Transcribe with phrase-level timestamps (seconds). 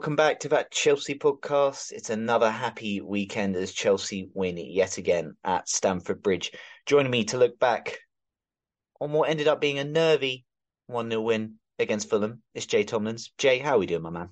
[0.00, 1.92] Welcome back to that Chelsea podcast.
[1.92, 6.52] It's another happy weekend as Chelsea win yet again at Stamford Bridge.
[6.86, 7.98] Joining me to look back
[8.98, 10.46] on what ended up being a nervy
[10.86, 13.28] 1 0 win against Fulham is Jay Tomlins.
[13.36, 14.30] Jay, how are we doing, my man?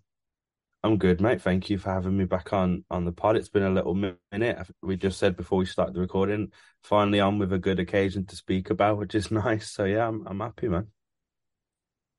[0.83, 1.43] I'm good, mate.
[1.43, 3.37] Thank you for having me back on on the pod.
[3.37, 4.67] It's been a little minute.
[4.83, 6.51] We just said before we started the recording,
[6.83, 9.71] finally on with a good occasion to speak about, which is nice.
[9.71, 10.87] So yeah, I'm I'm happy, man.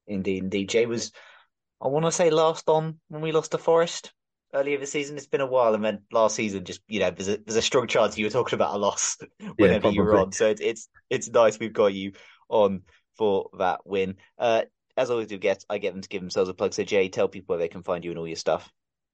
[0.06, 0.70] Indeed, indeed.
[0.70, 1.12] Jay was,
[1.82, 4.14] I want to say, last on when we lost to Forest
[4.54, 5.18] earlier this season.
[5.18, 7.62] It's been a while, and then last season, just you know, there's a there's a
[7.62, 9.18] strong chance you were talking about a loss
[9.58, 10.32] whenever Yeah, you were on.
[10.32, 12.14] So it's it's it's nice we've got you
[12.50, 12.84] on
[13.18, 14.16] for that win.
[14.38, 14.64] Uh,
[14.98, 16.74] as always, do get I get them to give themselves a plug.
[16.74, 18.70] So Jay, tell people where they can find you and all your stuff.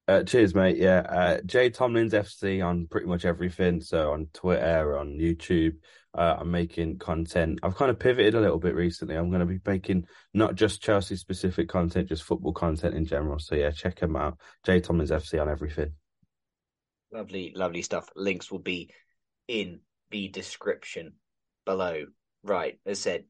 [0.07, 0.77] Uh, cheers, mate.
[0.77, 3.81] Yeah, uh, Jay Tomlins FC on pretty much everything.
[3.81, 5.77] So on Twitter, on YouTube,
[6.17, 7.59] uh, I'm making content.
[7.61, 9.15] I've kind of pivoted a little bit recently.
[9.15, 13.37] I'm going to be making not just Chelsea specific content, just football content in general.
[13.37, 14.39] So yeah, check them out.
[14.65, 15.91] Jay Tomlins FC on everything.
[17.11, 18.09] Lovely, lovely stuff.
[18.15, 18.91] Links will be
[19.47, 21.13] in the description
[21.65, 22.05] below.
[22.43, 23.25] Right, as said,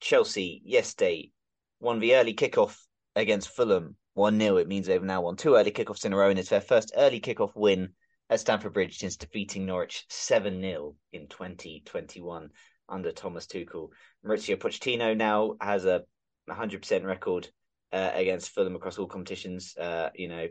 [0.00, 1.32] Chelsea yesterday
[1.80, 2.78] won the early kickoff
[3.16, 4.56] against Fulham 1 0.
[4.56, 6.92] It means they've now won two early kickoffs in a row, and it's their first
[6.96, 7.90] early kickoff win
[8.30, 12.48] at Stamford Bridge since defeating Norwich 7 0 in 2021
[12.88, 13.88] under Thomas Tuchel.
[14.24, 16.02] Maurizio Pochettino now has a
[16.48, 17.48] 100% record
[17.92, 19.76] uh, against Fulham across all competitions.
[19.76, 20.46] Uh, you know,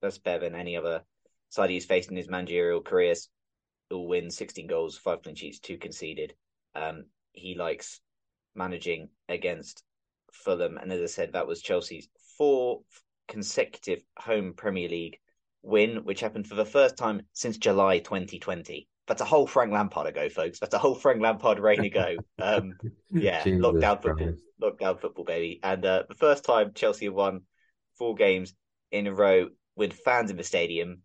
[0.00, 1.02] that's better than any other
[1.50, 3.28] side he's faced in his managerial careers.
[3.90, 6.32] All wins, 16 goals, five clean sheets, two conceded.
[6.74, 8.00] Um, he likes
[8.54, 9.84] managing against
[10.32, 12.82] Fulham, and as I said, that was Chelsea's fourth
[13.28, 15.18] consecutive home Premier League
[15.64, 18.88] win, which happened for the first time since July 2020.
[19.06, 20.58] That's a whole Frank Lampard ago, folks.
[20.58, 22.16] That's a whole Frank Lampard reign ago.
[22.40, 22.74] Um,
[23.10, 24.42] yeah, Jesus lockdown football, Christ.
[24.62, 25.60] lockdown football, baby.
[25.62, 27.42] And uh, the first time Chelsea have won
[27.98, 28.54] four games
[28.90, 31.02] in a row with fans in the stadium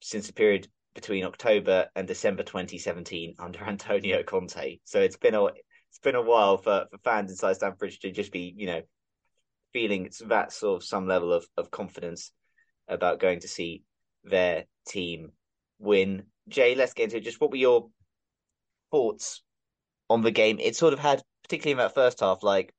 [0.00, 4.78] since the period between October and December 2017 under Antonio Conte.
[4.84, 8.12] So it's been a it's been a while for, for fans inside Stamford Bridge to
[8.12, 8.82] just be, you know,
[9.72, 12.32] feeling that sort of some level of, of confidence
[12.90, 13.82] about going to see
[14.24, 15.32] their team
[15.78, 16.24] win.
[16.48, 17.24] Jay, let's get into it.
[17.24, 17.88] Just what were your
[18.90, 19.42] thoughts
[20.10, 20.58] on the game?
[20.60, 22.74] It sort of had, particularly in that first half, like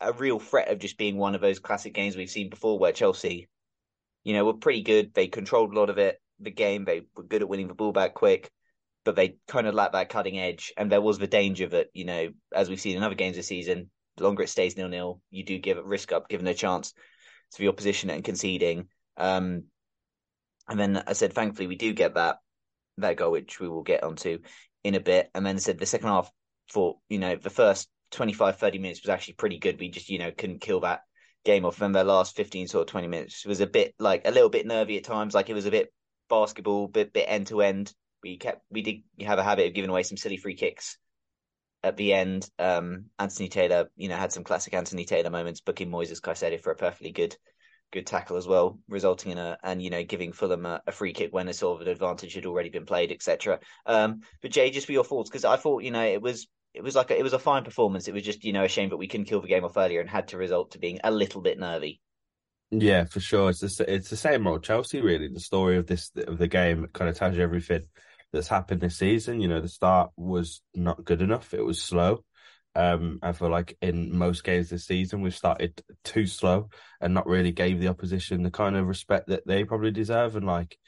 [0.00, 2.92] a real threat of just being one of those classic games we've seen before where
[2.92, 3.48] Chelsea,
[4.24, 5.14] you know, were pretty good.
[5.14, 6.84] They controlled a lot of it, the game.
[6.84, 8.50] They were good at winning the ball back quick,
[9.04, 10.72] but they kind of lacked that cutting edge.
[10.76, 13.46] And there was the danger that, you know, as we've seen in other games this
[13.46, 16.54] season, the longer it stays nil nil, you do give a risk up, given a
[16.54, 16.92] chance
[17.52, 18.88] to the opposition and conceding.
[19.16, 19.64] Um,
[20.68, 22.38] and then I said, thankfully, we do get that
[22.98, 24.38] that goal, which we will get onto
[24.84, 25.30] in a bit.
[25.34, 26.30] And then I said the second half
[26.68, 29.78] for you know the first 25, 30 minutes was actually pretty good.
[29.78, 31.02] We just you know couldn't kill that
[31.44, 31.80] game off.
[31.80, 34.66] And their last fifteen sort of twenty minutes was a bit like a little bit
[34.66, 35.34] nervy at times.
[35.34, 35.92] Like it was a bit
[36.28, 37.92] basketball, bit bit end to end.
[38.22, 40.98] We kept we did have a habit of giving away some silly free kicks
[41.82, 42.48] at the end.
[42.58, 46.72] Um, Anthony Taylor, you know, had some classic Anthony Taylor moments, booking Moises Caicedo for
[46.72, 47.36] a perfectly good
[47.90, 51.12] good tackle as well, resulting in a and you know giving Fulham a, a free
[51.12, 53.60] kick when a sort of an advantage had already been played, etc.
[53.86, 56.82] Um, but Jay, just for your thoughts, because I thought you know it was it
[56.82, 58.08] was like a, it was a fine performance.
[58.08, 60.00] It was just you know a shame that we couldn't kill the game off earlier
[60.00, 62.00] and had to result to being a little bit nervy.
[62.70, 63.48] Yeah, for sure.
[63.48, 65.28] It's the, it's the same old Chelsea, really.
[65.28, 67.84] The story of this of the game kind of tells you everything
[68.32, 69.40] that's happened this season.
[69.40, 71.54] You know, the start was not good enough.
[71.54, 72.24] It was slow.
[72.74, 76.70] Um, I feel like in most games this season, we've started too slow
[77.00, 80.36] and not really gave the opposition the kind of respect that they probably deserve.
[80.36, 80.78] And like,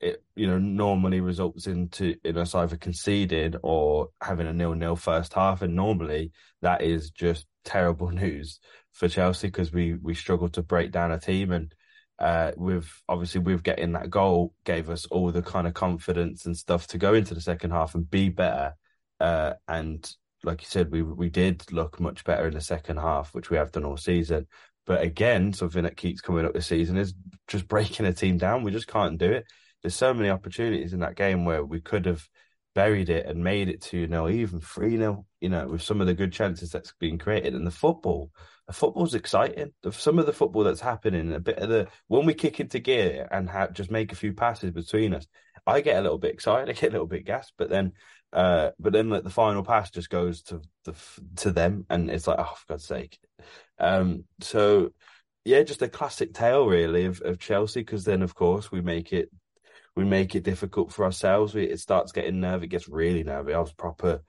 [0.00, 4.96] it you know normally results into in us either conceding or having a nil nil
[4.96, 6.32] first half, and normally
[6.62, 8.60] that is just terrible news
[8.92, 11.74] for Chelsea because we we struggled to break down a team and
[12.18, 16.56] uh, with obviously with getting that goal gave us all the kind of confidence and
[16.56, 18.74] stuff to go into the second half and be better.
[19.20, 20.10] Uh, and
[20.42, 23.56] like you said, we we did look much better in the second half, which we
[23.56, 24.46] have done all season.
[24.86, 27.14] But again, something that keeps coming up this season is
[27.48, 28.62] just breaking a team down.
[28.62, 29.44] We just can't do it.
[29.82, 32.26] There's so many opportunities in that game where we could have
[32.76, 36.06] buried it and made it 2 0, even 3 0, you know, with some of
[36.06, 37.54] the good chances that's been created.
[37.54, 38.30] And the football,
[38.66, 39.72] the football's exciting.
[39.90, 43.26] Some of the football that's happening, a bit of the when we kick into gear
[43.32, 45.26] and have, just make a few passes between us,
[45.66, 47.92] I get a little bit excited, I get a little bit gassed, but then,
[48.34, 50.94] uh, but then like the final pass just goes to the
[51.36, 53.18] to them, and it's like, oh, for God's sake.
[53.78, 54.90] Um, so
[55.46, 59.14] yeah, just a classic tale really of, of Chelsea, because then of course we make
[59.14, 59.30] it
[59.96, 61.54] we make it difficult for ourselves.
[61.54, 62.66] We, it starts getting nervy.
[62.66, 63.54] It gets really nervy.
[63.54, 64.22] I was proper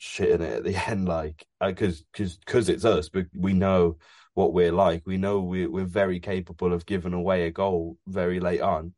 [0.00, 3.10] shitting it at the end, like because because because it's us.
[3.10, 3.98] But we know
[4.34, 5.02] what we're like.
[5.06, 8.94] We know we we're very capable of giving away a goal very late on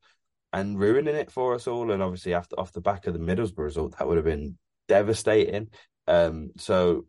[0.52, 1.90] and ruining it for us all.
[1.90, 4.56] And obviously, after off the back of the Middlesbrough result, that would have been
[4.86, 5.68] devastating.
[6.06, 7.06] Um, so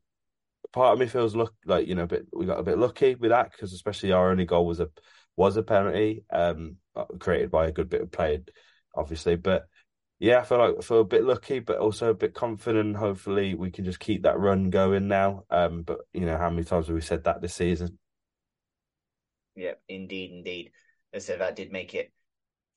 [0.73, 3.29] part of me feels look like you know, bit we got a bit lucky with
[3.29, 4.89] that because especially our only goal was a
[5.35, 6.77] was a penalty um,
[7.19, 8.41] created by a good bit of play
[8.95, 9.35] obviously.
[9.35, 9.67] But
[10.19, 12.95] yeah, I feel like I feel a bit lucky, but also a bit confident.
[12.95, 15.43] Hopefully, we can just keep that run going now.
[15.49, 17.97] Um, but you know, how many times have we said that this season?
[19.55, 20.71] Yeah, indeed, indeed.
[21.13, 22.11] As I said, that did make it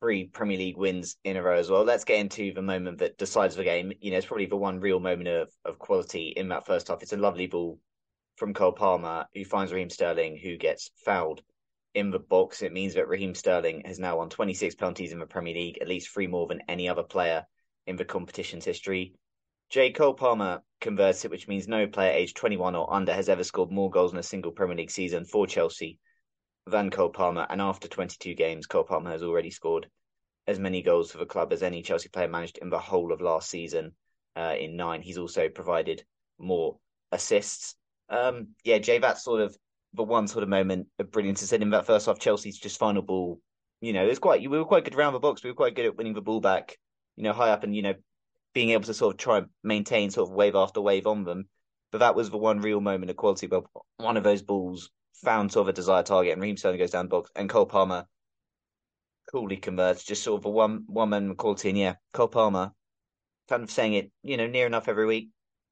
[0.01, 1.85] three Premier League wins in a row as well.
[1.85, 3.93] Let's get into the moment that decides the game.
[4.01, 7.03] You know, it's probably the one real moment of, of quality in that first half.
[7.03, 7.81] It's a lovely ball
[8.37, 11.43] from Cole Palmer, who finds Raheem Sterling, who gets fouled
[11.95, 12.63] in the box.
[12.63, 15.89] It means that Raheem Sterling has now won 26 penalties in the Premier League, at
[15.89, 17.47] least three more than any other player
[17.87, 19.15] in the competition's history.
[19.71, 19.93] J.
[19.93, 23.71] Cole Palmer converts it, which means no player aged 21 or under has ever scored
[23.71, 25.99] more goals in a single Premier League season for Chelsea
[26.67, 27.47] than Cole Palmer.
[27.51, 29.89] And after 22 games, Cole Palmer has already scored
[30.47, 33.21] as many goals for the club as any Chelsea player managed in the whole of
[33.21, 33.93] last season
[34.37, 35.03] uh, in nine.
[35.03, 36.05] He's also provided
[36.39, 36.79] more
[37.13, 37.75] assists.
[38.09, 39.57] Um, yeah, Jay, that's sort of
[39.95, 43.03] the one sort of moment of brilliance is in that first half, Chelsea's just final
[43.03, 43.41] ball.
[43.81, 45.43] You know, it's quite we were quite good around the box.
[45.43, 46.77] We were quite good at winning the ball back.
[47.17, 47.95] You know, high up and you know
[48.55, 51.49] being able to sort of try and maintain sort of wave after wave on them.
[51.91, 53.47] But that was the one real moment of quality.
[53.47, 53.65] But
[53.97, 54.91] one of those balls
[55.23, 57.67] found sort of a desired target, and Raheem Sterling goes down the box, and Cole
[57.67, 58.07] Palmer
[59.31, 61.71] coolly converts, just sort of a one one man quality.
[61.71, 62.73] And yeah, Cole Palmer,
[63.49, 65.31] kind of saying it, you know, near enough every week.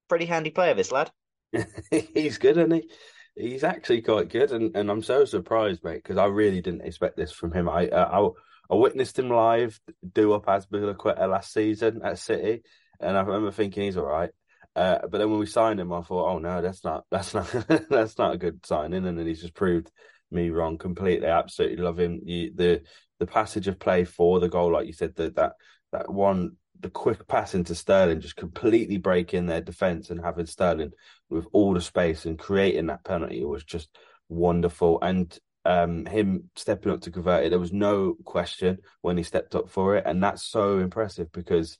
[0.08, 1.10] Pretty handy player, this lad.
[1.90, 2.88] He's good, isn't he?
[3.36, 7.16] He's actually quite good, and, and I'm so surprised, mate, because I really didn't expect
[7.16, 7.68] this from him.
[7.68, 8.32] I uh,
[8.70, 9.78] I, I witnessed him live
[10.12, 12.62] do up as Azpilicueta last season at City,
[13.00, 14.30] and I remember thinking he's all right.
[14.74, 17.46] Uh, but then when we signed him, I thought, oh no, that's not that's not
[17.90, 19.90] that's not a good signing, and then he's just proved
[20.30, 21.28] me wrong completely.
[21.28, 22.20] I absolutely love him.
[22.24, 22.82] You, the
[23.18, 25.52] the passage of play for the goal, like you said, that that
[25.92, 30.92] that one the quick pass into Sterling, just completely breaking their defence and having Sterling
[31.28, 33.96] with all the space and creating that penalty was just
[34.28, 34.98] wonderful.
[35.02, 39.54] And um, him stepping up to convert it, there was no question when he stepped
[39.54, 41.78] up for it, and that's so impressive because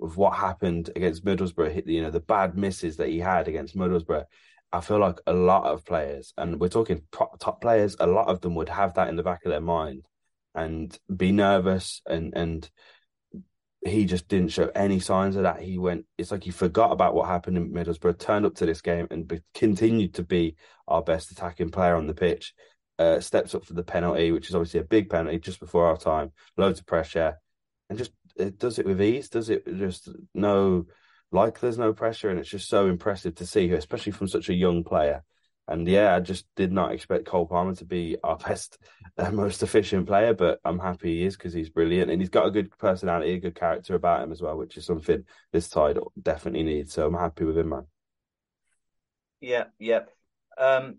[0.00, 4.24] of what happened against Middlesbrough, you know, the bad misses that he had against Middlesbrough.
[4.72, 8.40] I feel like a lot of players, and we're talking top players, a lot of
[8.40, 10.06] them would have that in the back of their mind
[10.54, 12.70] and be nervous and and
[13.84, 15.60] he just didn't show any signs of that.
[15.60, 18.80] He went, it's like he forgot about what happened in Middlesbrough, turned up to this
[18.80, 22.54] game and be, continued to be our best attacking player on the pitch.
[22.98, 25.96] Uh, steps up for the penalty, which is obviously a big penalty just before our
[25.96, 27.36] time, loads of pressure,
[27.88, 29.28] and just it does it with ease.
[29.28, 30.86] Does it just no,
[31.32, 34.54] like there's no pressure, and it's just so impressive to see, especially from such a
[34.54, 35.24] young player.
[35.68, 38.78] And yeah, I just did not expect Cole Palmer to be our best,
[39.16, 42.46] uh, most efficient player, but I'm happy he is because he's brilliant and he's got
[42.46, 45.98] a good personality, a good character about him as well, which is something this side
[46.20, 46.92] definitely needs.
[46.92, 47.86] So I'm happy with him, man.
[49.40, 50.00] Yeah, yeah.
[50.58, 50.98] Um,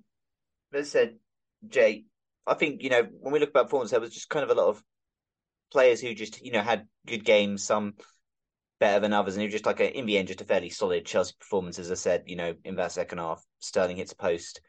[0.73, 1.15] as I said,
[1.67, 2.05] Jay,
[2.45, 4.59] I think you know when we look about performance, there was just kind of a
[4.59, 4.83] lot of
[5.71, 7.93] players who just you know had good games, some
[8.83, 10.69] better than others, and it was just like a, in the end just a fairly
[10.69, 11.79] solid Chelsea performance.
[11.79, 14.59] As I said, you know, in that second half, Sterling hits a post,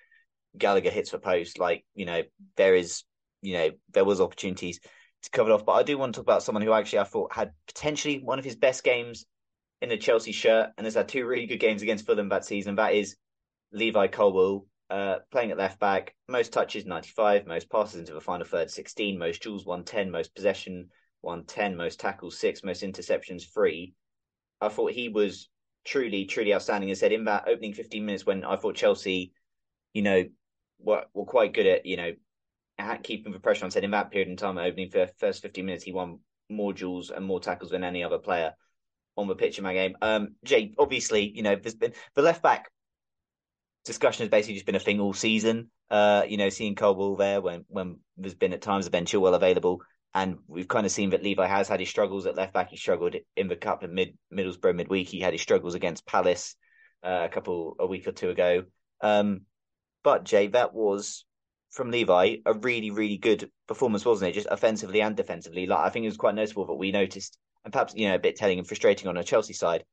[0.57, 1.59] Gallagher hits for post.
[1.59, 2.23] Like you know,
[2.57, 3.03] there is
[3.43, 4.79] you know there was opportunities
[5.23, 7.05] to cover it off, but I do want to talk about someone who actually I
[7.05, 9.27] thought had potentially one of his best games
[9.83, 12.77] in a Chelsea shirt, and has had two really good games against Fulham that season.
[12.77, 13.17] That is
[13.73, 18.47] Levi Colwill uh, playing at left back, most touches 95, most passes into the final
[18.47, 20.89] third 16, most duels 110, most possession
[21.23, 23.93] 110, most tackles 6, most interceptions 3.
[24.61, 25.49] I thought he was
[25.85, 26.91] truly, truly outstanding.
[26.91, 29.33] I said in that opening 15 minutes when I thought Chelsea,
[29.93, 30.25] you know,
[30.79, 32.13] were, were quite good at, you know,
[33.03, 33.71] keeping the pressure on.
[33.71, 37.11] Said in that period in time, opening for first 15 minutes, he won more duels
[37.11, 38.53] and more tackles than any other player
[39.17, 39.97] on the pitch in my game.
[40.03, 42.71] Um, Jay, obviously, you know, there's been the left back
[43.85, 45.71] discussion has basically just been a thing all season.
[45.91, 49.35] Uh, you know, seeing Colwill there when when there's been at times a Ben Chilwell
[49.35, 49.83] available,
[50.15, 52.71] and we've kind of seen that Levi has had his struggles at left back.
[52.71, 55.09] He struggled in the cup at mid Middlesbrough midweek.
[55.09, 56.55] He had his struggles against Palace
[57.03, 58.65] uh, a couple a week or two ago.
[59.01, 59.43] Um,
[60.05, 61.25] but Jay, that was
[61.71, 64.35] from Levi a really really good performance, wasn't it?
[64.35, 65.67] Just offensively and defensively.
[65.67, 68.21] Like I think it was quite noticeable that we noticed, and perhaps you know a
[68.21, 69.85] bit telling and frustrating on a Chelsea side.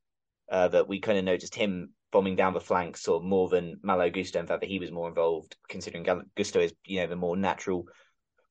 [0.50, 4.10] Uh, that we kind of noticed him bombing down the flanks of more than Malo
[4.10, 4.38] Gusto.
[4.38, 7.86] In fact, that he was more involved, considering Gusto is you know the more natural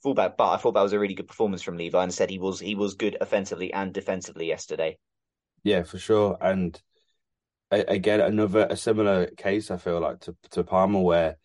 [0.01, 0.37] fullback.
[0.37, 2.59] But I thought that was a really good performance from Levi, and said he was
[2.59, 4.97] he was good offensively and defensively yesterday.
[5.63, 6.37] Yeah, for sure.
[6.41, 6.79] And
[7.71, 9.71] again, another a similar case.
[9.71, 11.37] I feel like to to Palmer, where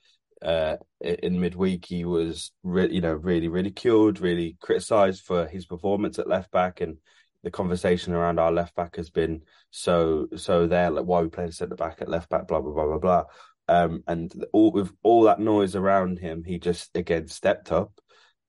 [0.42, 6.18] uh, in midweek he was really you know really ridiculed, really criticised for his performance
[6.18, 6.98] at left back, and
[7.42, 11.52] the conversation around our left back has been so so there, like why we playing
[11.52, 13.24] centre back at left back, blah blah blah blah blah.
[13.68, 18.00] Um, and all with all that noise around him, he just again stepped up,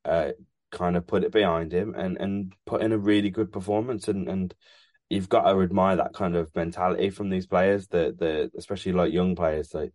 [0.06, 0.32] uh,
[0.72, 4.08] kind of put it behind him, and and put in a really good performance.
[4.08, 4.54] And and
[5.10, 9.14] you've got to admire that kind of mentality from these players, the the especially like
[9.14, 9.94] young players, like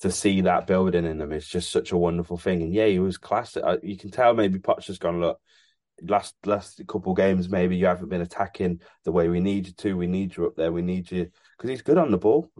[0.00, 2.62] to see that building in them is just such a wonderful thing.
[2.62, 3.62] And yeah, he was classic.
[3.64, 5.40] Uh, you can tell maybe Potts has gone look
[6.02, 9.96] last last couple games maybe you haven't been attacking the way we need you to.
[9.96, 10.72] We need you up there.
[10.72, 12.50] We need you because he's good on the ball.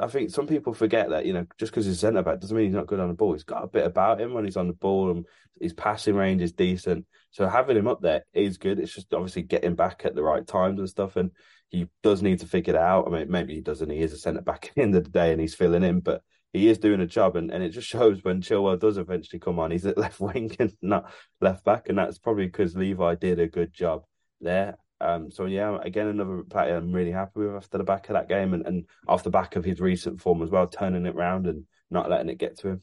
[0.00, 2.66] I think some people forget that you know just because he's centre back doesn't mean
[2.66, 3.32] he's not good on the ball.
[3.32, 5.26] He's got a bit about him when he's on the ball and
[5.60, 7.06] his passing range is decent.
[7.30, 8.78] So having him up there is good.
[8.78, 11.16] It's just obviously getting back at the right times and stuff.
[11.16, 11.30] And
[11.70, 13.06] he does need to figure it out.
[13.06, 13.88] I mean, maybe he doesn't.
[13.88, 16.00] He is a centre back at the end of the day and he's filling in,
[16.00, 19.40] but he is doing a job, and, and it just shows when Chilwell does eventually
[19.40, 23.14] come on, he's at left wing and not left back, and that's probably because Levi
[23.16, 24.04] did a good job
[24.40, 24.76] there.
[25.00, 28.28] Um, so yeah, again, another player I'm really happy with after the back of that
[28.28, 31.46] game, and, and off the back of his recent form as well, turning it around
[31.46, 32.82] and not letting it get to him.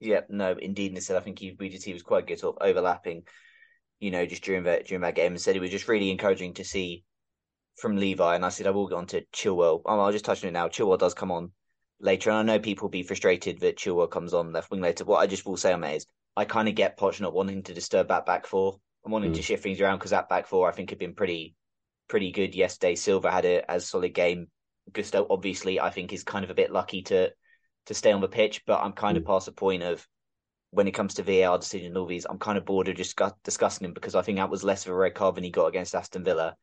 [0.00, 3.22] Yeah, no, indeed, said I think he he was quite good, sort of overlapping,
[4.00, 6.54] you know, just during that during that game, and said it was just really encouraging
[6.54, 7.04] to see
[7.76, 8.34] from Levi.
[8.34, 9.80] And I said I will get on to Chilwell.
[9.86, 10.68] Oh, I'll just touch on it now.
[10.68, 11.52] Chilwell does come on
[12.00, 12.30] later.
[12.30, 15.04] And I know people will be frustrated that Chilwell comes on left wing later.
[15.04, 17.62] What I just will say on that is I kind of get Poch not wanting
[17.64, 18.76] to disturb that back four.
[19.04, 19.36] I'm wanting mm.
[19.36, 21.54] to shift things around because that back four I think had been pretty
[22.08, 22.94] pretty good yesterday.
[22.94, 24.48] Silva had a as solid game.
[24.92, 27.30] Gusto obviously I think is kind of a bit lucky to
[27.86, 29.20] to stay on the pitch, but I'm kind mm.
[29.20, 30.06] of past the point of
[30.74, 33.18] when it comes to VAR decisions and all these, I'm kind of bored of just
[33.44, 35.66] discussing them because I think that was less of a red card than he got
[35.66, 36.56] against Aston Villa.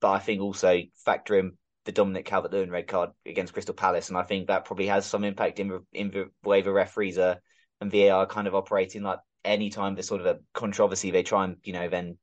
[0.00, 4.08] But I think also factor in the Dominic Calvert Lewin red card against Crystal Palace,
[4.08, 7.40] and I think that probably has some impact in in the way the referees are
[7.80, 9.02] and VAR kind of operating.
[9.02, 12.18] Like any time there's sort of a controversy, they try and you know then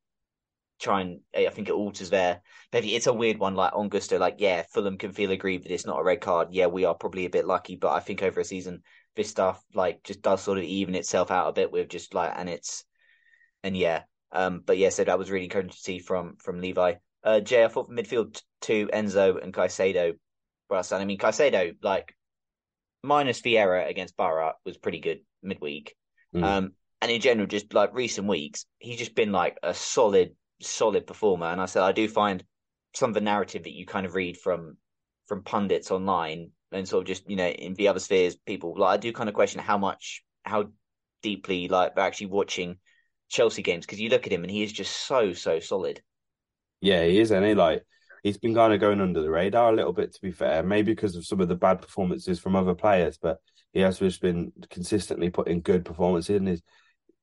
[0.79, 2.41] try and I think it alters their.
[2.71, 4.19] Maybe it's a weird one like on Gusto.
[4.19, 6.49] Like yeah, Fulham can feel aggrieved that it's not a red card.
[6.51, 8.83] Yeah, we are probably a bit lucky, but I think over a season
[9.15, 12.31] this stuff like just does sort of even itself out a bit with just like
[12.35, 12.85] and it's
[13.63, 14.03] and yeah.
[14.31, 16.95] Um, but yeah, so that was really encouraging to see from from Levi.
[17.23, 20.13] Uh, Jay, I thought midfield two, Enzo and Caicedo
[20.73, 21.05] outstanding.
[21.05, 22.13] I mean, Caicedo, like,
[23.03, 25.95] minus Vieira against Boro was pretty good midweek.
[26.35, 26.43] Mm.
[26.43, 26.71] Um,
[27.01, 31.47] and in general, just like recent weeks, he's just been like a solid, solid performer.
[31.47, 32.43] And I said, I do find
[32.93, 34.77] some of the narrative that you kind of read from
[35.27, 38.93] from pundits online and sort of just, you know, in the other spheres, people like
[38.93, 40.69] I do kind of question how much, how
[41.21, 42.77] deeply like they're actually watching
[43.29, 46.01] Chelsea games because you look at him and he is just so, so solid.
[46.81, 47.83] Yeah, he is, and he like
[48.23, 50.63] he's been kind of going under the radar a little bit, to be fair.
[50.63, 53.39] Maybe because of some of the bad performances from other players, but
[53.73, 56.61] he has just been consistently putting good performances in his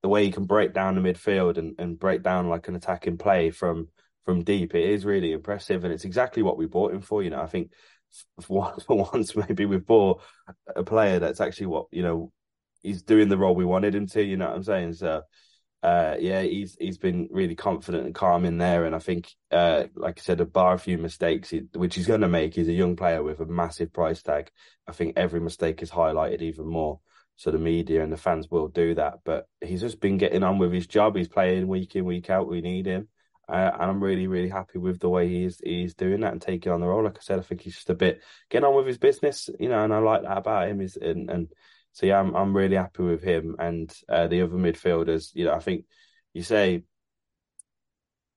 [0.02, 3.16] the way he can break down the midfield and, and break down like an attacking
[3.16, 3.88] play from
[4.24, 4.74] from deep.
[4.74, 7.22] It is really impressive, and it's exactly what we bought him for.
[7.22, 7.70] You know, I think
[8.42, 10.22] for once, maybe we've bought
[10.76, 12.32] a player that's actually what you know
[12.82, 14.22] he's doing the role we wanted him to.
[14.22, 14.92] You know what I'm saying?
[14.94, 15.22] So,
[15.84, 19.84] uh, yeah, he's he's been really confident and calm in there, and I think, uh,
[19.94, 22.54] like I said, a bar a few mistakes, which he's going to make.
[22.54, 24.50] He's a young player with a massive price tag.
[24.88, 27.00] I think every mistake is highlighted even more.
[27.36, 30.56] So the media and the fans will do that, but he's just been getting on
[30.56, 31.16] with his job.
[31.16, 32.48] He's playing week in, week out.
[32.48, 33.08] We need him.
[33.46, 36.72] Uh, and I'm really, really happy with the way he's he's doing that and taking
[36.72, 37.04] on the role.
[37.04, 39.68] Like I said, I think he's just a bit getting on with his business, you
[39.68, 40.80] know, and I like that about him.
[40.80, 41.48] Is and, and
[41.94, 45.30] so yeah, I'm I'm really happy with him and uh, the other midfielders.
[45.34, 45.86] You know, I think
[46.34, 46.82] you say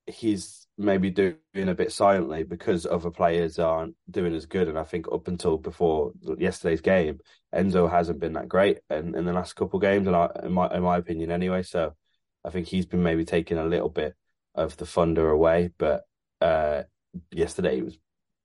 [0.06, 4.68] he's maybe doing a bit silently because other players aren't doing as good.
[4.68, 7.20] And I think up until before yesterday's game,
[7.54, 10.74] Enzo hasn't been that great in, in the last couple of games, and in my
[10.74, 11.64] in my opinion anyway.
[11.64, 11.94] So
[12.46, 14.16] I think he's been maybe taking a little bit
[14.54, 15.72] of the thunder away.
[15.80, 16.04] But
[16.42, 16.84] uh,
[17.32, 17.98] yesterday he was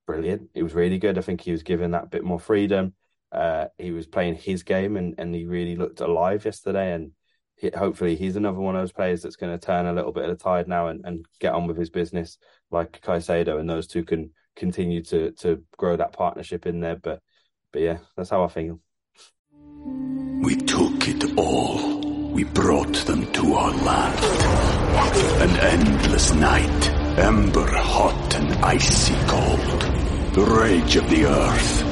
[0.06, 0.48] brilliant.
[0.54, 1.18] He was really good.
[1.18, 2.94] I think he was given that bit more freedom.
[3.32, 6.92] Uh, he was playing his game and, and he really looked alive yesterday.
[6.92, 7.12] And
[7.56, 10.28] he, hopefully he's another one of those players that's going to turn a little bit
[10.28, 12.38] of the tide now and, and get on with his business
[12.70, 13.58] like Caicedo.
[13.58, 16.96] And those two can continue to to grow that partnership in there.
[16.96, 17.20] But
[17.72, 18.80] but yeah, that's how I feel.
[20.42, 22.00] We took it all.
[22.32, 24.24] We brought them to our land.
[25.42, 29.82] An endless night, ember hot and icy cold.
[30.34, 31.91] The rage of the earth.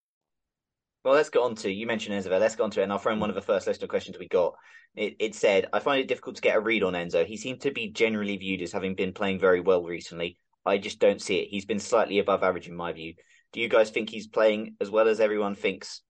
[1.03, 2.29] Well, let's get on to you mentioned Enzo.
[2.39, 4.17] Let's get on to it, and I'll throw in one of the first listener questions
[4.19, 4.53] we got.
[4.95, 7.25] It, it said, "I find it difficult to get a read on Enzo.
[7.25, 10.37] He seemed to be generally viewed as having been playing very well recently.
[10.65, 11.47] I just don't see it.
[11.49, 13.15] He's been slightly above average in my view.
[13.51, 16.01] Do you guys think he's playing as well as everyone thinks,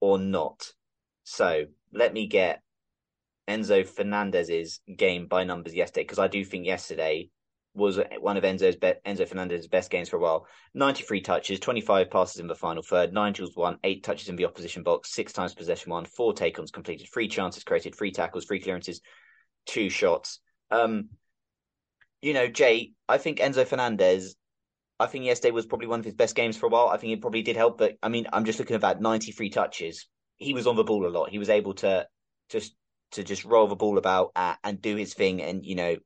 [0.00, 0.72] or not?
[1.24, 2.62] So let me get
[3.46, 7.28] Enzo Fernandez's game by numbers yesterday because I do think yesterday
[7.74, 10.46] was one of Enzo's be- Enzo Fernandez's best games for a while.
[10.74, 14.44] 93 touches, 25 passes in the final third, nine duels won, eight touches in the
[14.44, 18.60] opposition box, six times possession won, four take-ons completed, three chances created, three tackles, three
[18.60, 19.00] clearances,
[19.66, 20.40] two shots.
[20.70, 21.10] Um,
[22.20, 24.36] you know, Jay, I think Enzo Fernandez.
[24.98, 26.88] I think yesterday was probably one of his best games for a while.
[26.88, 29.48] I think it probably did help, but I mean, I'm just looking at that 93
[29.48, 30.06] touches.
[30.36, 31.30] He was on the ball a lot.
[31.30, 32.06] He was able to
[32.50, 32.74] just
[33.12, 35.96] to just roll the ball about uh, and do his thing, and you know,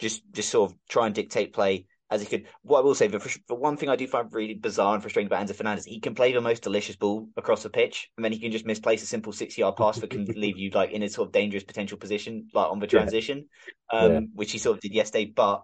[0.00, 2.46] just just sort of try and dictate play as he could.
[2.62, 5.28] What I will say, the, the one thing I do find really bizarre and frustrating
[5.28, 8.32] about Enzo Fernandez, he can play the most delicious ball across the pitch, and then
[8.32, 11.08] he can just misplace a simple six-yard pass that can leave you like in a
[11.08, 13.46] sort of dangerous potential position, like on the transition,
[13.92, 13.98] yeah.
[13.98, 14.20] Um, yeah.
[14.34, 15.26] which he sort of did yesterday.
[15.26, 15.62] But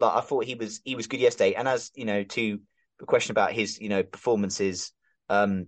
[0.00, 2.58] but I thought he was he was good yesterday, and as you know, to
[2.98, 4.92] the question about his you know performances
[5.28, 5.66] um,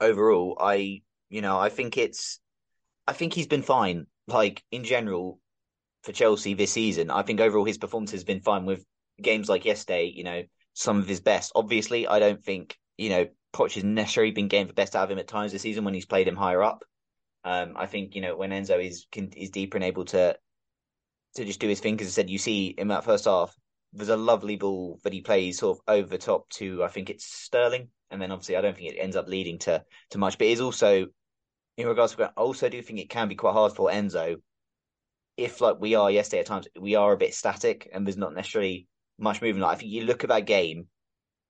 [0.00, 2.40] overall, I you know I think it's
[3.06, 4.06] I think he's been fine.
[4.26, 5.38] Like in general,
[6.02, 7.10] for Chelsea this season.
[7.10, 8.84] I think overall his performance has been fine with
[9.20, 10.42] games like yesterday, you know,
[10.74, 11.52] some of his best.
[11.54, 15.10] Obviously, I don't think, you know, Poch has necessarily been getting the best out of
[15.10, 16.84] him at times this season when he's played him higher up.
[17.44, 20.36] Um, I think, you know, when Enzo is is deeper and able to
[21.34, 23.54] to just do his thing, because I said, you see in that first half,
[23.92, 27.10] there's a lovely ball that he plays sort of over the top to, I think
[27.10, 27.88] it's Sterling.
[28.10, 30.52] And then obviously, I don't think it ends up leading to, to much, but it
[30.52, 31.06] is also,
[31.76, 34.36] in regards to, I also do think it can be quite hard for Enzo
[35.36, 38.34] if like we are yesterday at times, we are a bit static and there's not
[38.34, 38.86] necessarily
[39.18, 39.62] much movement.
[39.62, 40.86] Like, I think you look at that game,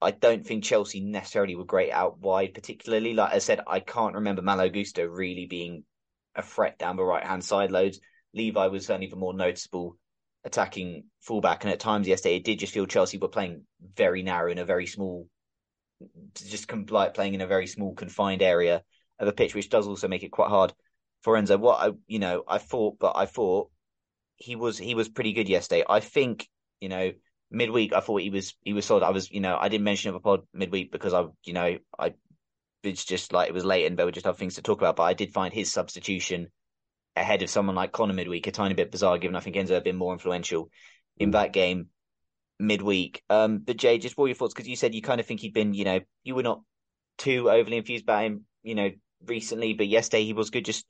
[0.00, 3.14] I don't think Chelsea necessarily were great out wide, particularly.
[3.14, 5.84] Like I said, I can't remember Malo Gusto really being
[6.34, 8.00] a threat down the right hand side loads.
[8.34, 9.96] Levi was certainly the more noticeable
[10.44, 13.64] attacking fullback, and at times yesterday it did just feel Chelsea were playing
[13.94, 15.28] very narrow in a very small,
[16.34, 18.82] just like playing in a very small confined area
[19.20, 20.72] of a pitch, which does also make it quite hard
[21.22, 21.58] for Enzo.
[21.58, 23.70] What I you know I thought, but I thought
[24.36, 25.84] he was he was pretty good yesterday.
[25.88, 26.48] I think
[26.80, 27.12] you know
[27.50, 29.02] midweek I thought he was he was solid.
[29.02, 31.78] I was you know I didn't mention it a pod midweek because I you know
[31.98, 32.14] I
[32.82, 34.96] it's just like it was late and there were just other things to talk about.
[34.96, 36.48] But I did find his substitution
[37.14, 39.84] ahead of someone like Conor midweek a tiny bit bizarre, given I think Enzo had
[39.84, 40.70] been more influential
[41.18, 41.88] in that game.
[42.58, 43.22] midweek.
[43.28, 44.54] Um, but Jay, just what your thoughts?
[44.54, 46.62] Because you said you kind of think he'd been, you know, you were not
[47.18, 48.90] too overly infused by him, you know,
[49.26, 50.64] recently, but yesterday he was good.
[50.64, 50.86] Just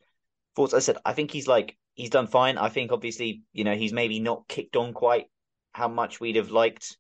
[0.57, 0.75] thoughts.
[0.75, 2.59] I said I think he's like he's done fine.
[2.59, 5.27] I think obviously, you know, he's maybe not kicked on quite
[5.73, 6.97] how much we'd have liked.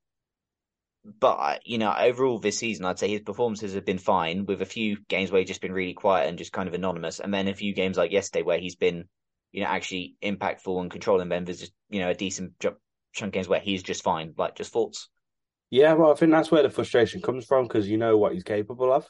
[1.05, 4.47] But you know, overall this season, I'd say his performances have been fine.
[4.47, 7.19] With a few games where he's just been really quiet and just kind of anonymous,
[7.21, 9.09] and then a few games like yesterday where he's been,
[9.51, 11.61] you know, actually impactful and controlling members.
[11.61, 12.77] Just you know, a decent chunk
[13.21, 14.35] of games where he's just fine.
[14.37, 15.09] Like just thoughts.
[15.71, 18.45] Yeah, well, I think that's where the frustration comes from because you know what he's
[18.45, 19.09] capable of.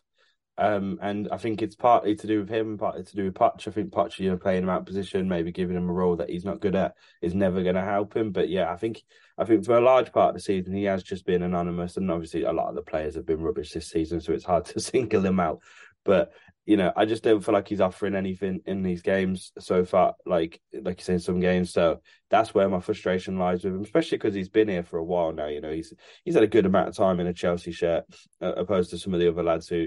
[0.59, 3.67] Um, and I think it's partly to do with him, partly to do with Poch.
[3.67, 6.29] I think Poch, you know, playing him out position, maybe giving him a role that
[6.29, 8.33] he's not good at, is never going to help him.
[8.33, 9.03] But yeah, I think
[9.39, 12.11] I think for a large part of the season, he has just been anonymous, and
[12.11, 14.81] obviously a lot of the players have been rubbish this season, so it's hard to
[14.81, 15.61] single him out.
[16.05, 16.33] But
[16.67, 20.15] you know, I just don't feel like he's offering anything in these games so far.
[20.27, 21.73] Like like you say, in some games.
[21.73, 25.05] So that's where my frustration lies with him, especially because he's been here for a
[25.05, 25.47] while now.
[25.47, 28.05] You know, he's he's had a good amount of time in a Chelsea shirt,
[28.43, 29.87] uh, opposed to some of the other lads who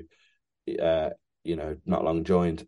[0.82, 1.10] uh,
[1.44, 2.68] you know, not long joined.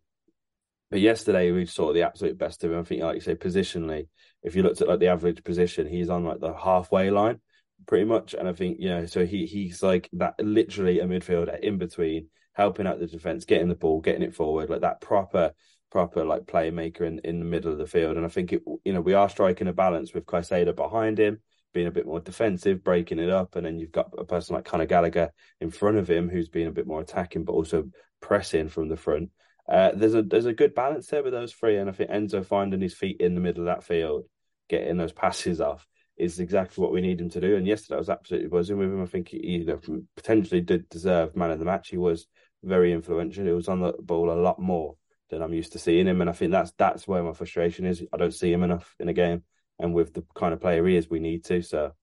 [0.89, 2.79] But yesterday we saw the absolute best of him.
[2.79, 4.07] I think, like you say, positionally,
[4.41, 7.41] if you looked at like the average position, he's on like the halfway line,
[7.87, 8.33] pretty much.
[8.33, 12.29] And I think you know, so he he's like that, literally a midfielder in between,
[12.53, 15.53] helping out the defense, getting the ball, getting it forward, like that proper
[15.91, 18.15] proper like playmaker in in the middle of the field.
[18.15, 21.41] And I think it, you know, we are striking a balance with Caicedo behind him,
[21.73, 24.65] being a bit more defensive, breaking it up, and then you've got a person like
[24.65, 27.89] Conor Gallagher in front of him who's being a bit more attacking, but also
[28.21, 29.29] pressing from the front.
[29.67, 32.45] Uh, there's a there's a good balance there with those three, and I think Enzo
[32.45, 34.23] finding his feet in the middle of that field,
[34.69, 35.85] getting those passes off,
[36.17, 37.55] is exactly what we need him to do.
[37.55, 39.03] And yesterday I was absolutely buzzing with him.
[39.03, 39.79] I think he you know,
[40.15, 41.89] potentially did deserve man of the match.
[41.89, 42.27] He was
[42.63, 43.45] very influential.
[43.45, 44.95] He was on the ball a lot more
[45.29, 48.01] than I'm used to seeing him, and I think that's that's where my frustration is.
[48.13, 49.43] I don't see him enough in a game
[49.79, 51.61] and with the kind of player he is, we need to.
[51.61, 51.93] So,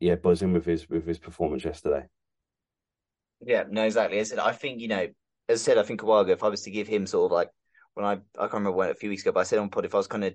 [0.00, 2.06] yeah, buzzing with his with his performance yesterday.
[3.40, 4.20] Yeah, no, exactly.
[4.20, 5.08] I said, I think you know,
[5.48, 7.30] as I said, I think a while ago, if I was to give him sort
[7.30, 7.50] of like
[7.94, 9.84] when I I can't remember when a few weeks ago, but I said on pod
[9.84, 10.34] if I was kind of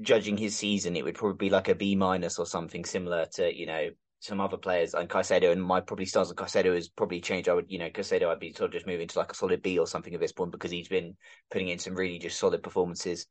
[0.00, 3.54] judging his season, it would probably be like a B minus or something similar to
[3.54, 3.90] you know
[4.22, 7.48] some other players and Caicedo and my probably stars on Caicedo has probably changed.
[7.48, 9.62] I would, you know, Caicedo I'd be sort of just moving to like a solid
[9.62, 11.16] B or something at this point because he's been
[11.50, 13.26] putting in some really just solid performances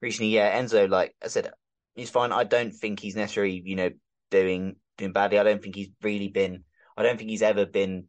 [0.00, 0.30] recently.
[0.32, 1.50] Yeah, Enzo, like I said,
[1.94, 2.32] he's fine.
[2.32, 3.90] I don't think he's necessarily, you know,
[4.30, 5.38] doing doing badly.
[5.38, 6.64] I don't think he's really been.
[6.96, 8.06] I don't think he's ever been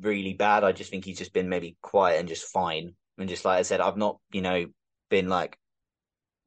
[0.00, 0.64] really bad.
[0.64, 2.94] I just think he's just been maybe quiet and just fine.
[3.18, 4.66] And just like I said, I've not, you know,
[5.10, 5.58] been like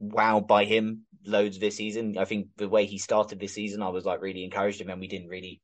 [0.02, 2.18] wowed by him loads this season.
[2.18, 5.00] I think the way he started this season, I was like really encouraged him, and
[5.00, 5.60] we didn't really.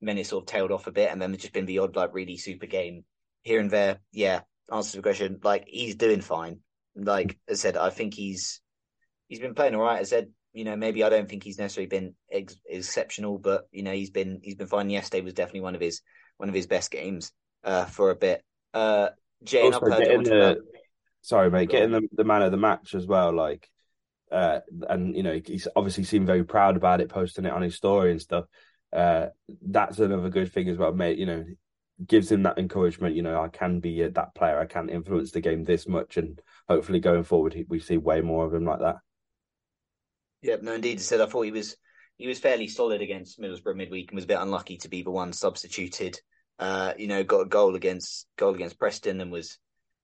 [0.00, 1.96] Then it sort of tailed off a bit, and then it's just been the odd
[1.96, 3.04] like really super game
[3.42, 4.00] here and there.
[4.12, 4.40] Yeah,
[4.70, 5.40] answer the question.
[5.42, 6.58] Like he's doing fine.
[6.94, 8.60] Like I said, I think he's
[9.34, 9.98] he's been playing all right.
[9.98, 13.82] I said, you know, maybe I don't think he's necessarily been ex- exceptional, but you
[13.82, 14.88] know, he's been he's been fine.
[14.90, 16.02] Yesterday was definitely one of his
[16.36, 17.32] one of his best games
[17.64, 18.44] uh, for a bit.
[18.72, 19.08] Uh,
[19.42, 20.58] Jane, also, getting the,
[21.22, 23.68] sorry, mate, getting the, the man of the match as well, like.
[24.32, 27.74] Uh, and you know he's obviously seemed very proud about it, posting it on his
[27.74, 28.46] story and stuff.
[28.92, 29.26] Uh,
[29.66, 31.18] that's another good thing as well, mate.
[31.18, 31.44] You know,
[32.04, 33.14] gives him that encouragement.
[33.14, 34.58] You know, I can be that player.
[34.58, 38.46] I can influence the game this much, and hopefully going forward, we see way more
[38.46, 38.96] of him like that.
[40.44, 40.98] Yeah, no, indeed.
[40.98, 41.74] I said I thought he was
[42.18, 45.10] he was fairly solid against Middlesbrough midweek and was a bit unlucky to be the
[45.10, 46.20] one substituted.
[46.58, 49.58] Uh, you know, got a goal against goal against Preston and was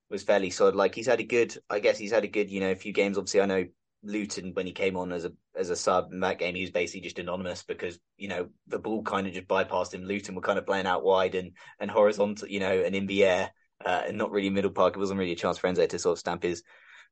[0.09, 0.75] was fairly solid.
[0.75, 2.95] Like he's had a good, I guess he's had a good, you know, a few
[2.95, 3.19] games.
[3.19, 3.67] Obviously, I know
[4.03, 6.71] Luton when he came on as a as a sub in that game, he was
[6.71, 10.07] basically just anonymous because you know the ball kind of just bypassed him.
[10.07, 13.25] Luton were kind of playing out wide and and horizontal, you know, and in the
[13.25, 13.51] air,
[13.85, 14.97] uh, and not really middle park.
[14.97, 16.63] It wasn't really a chance for Enzo to sort of stamp his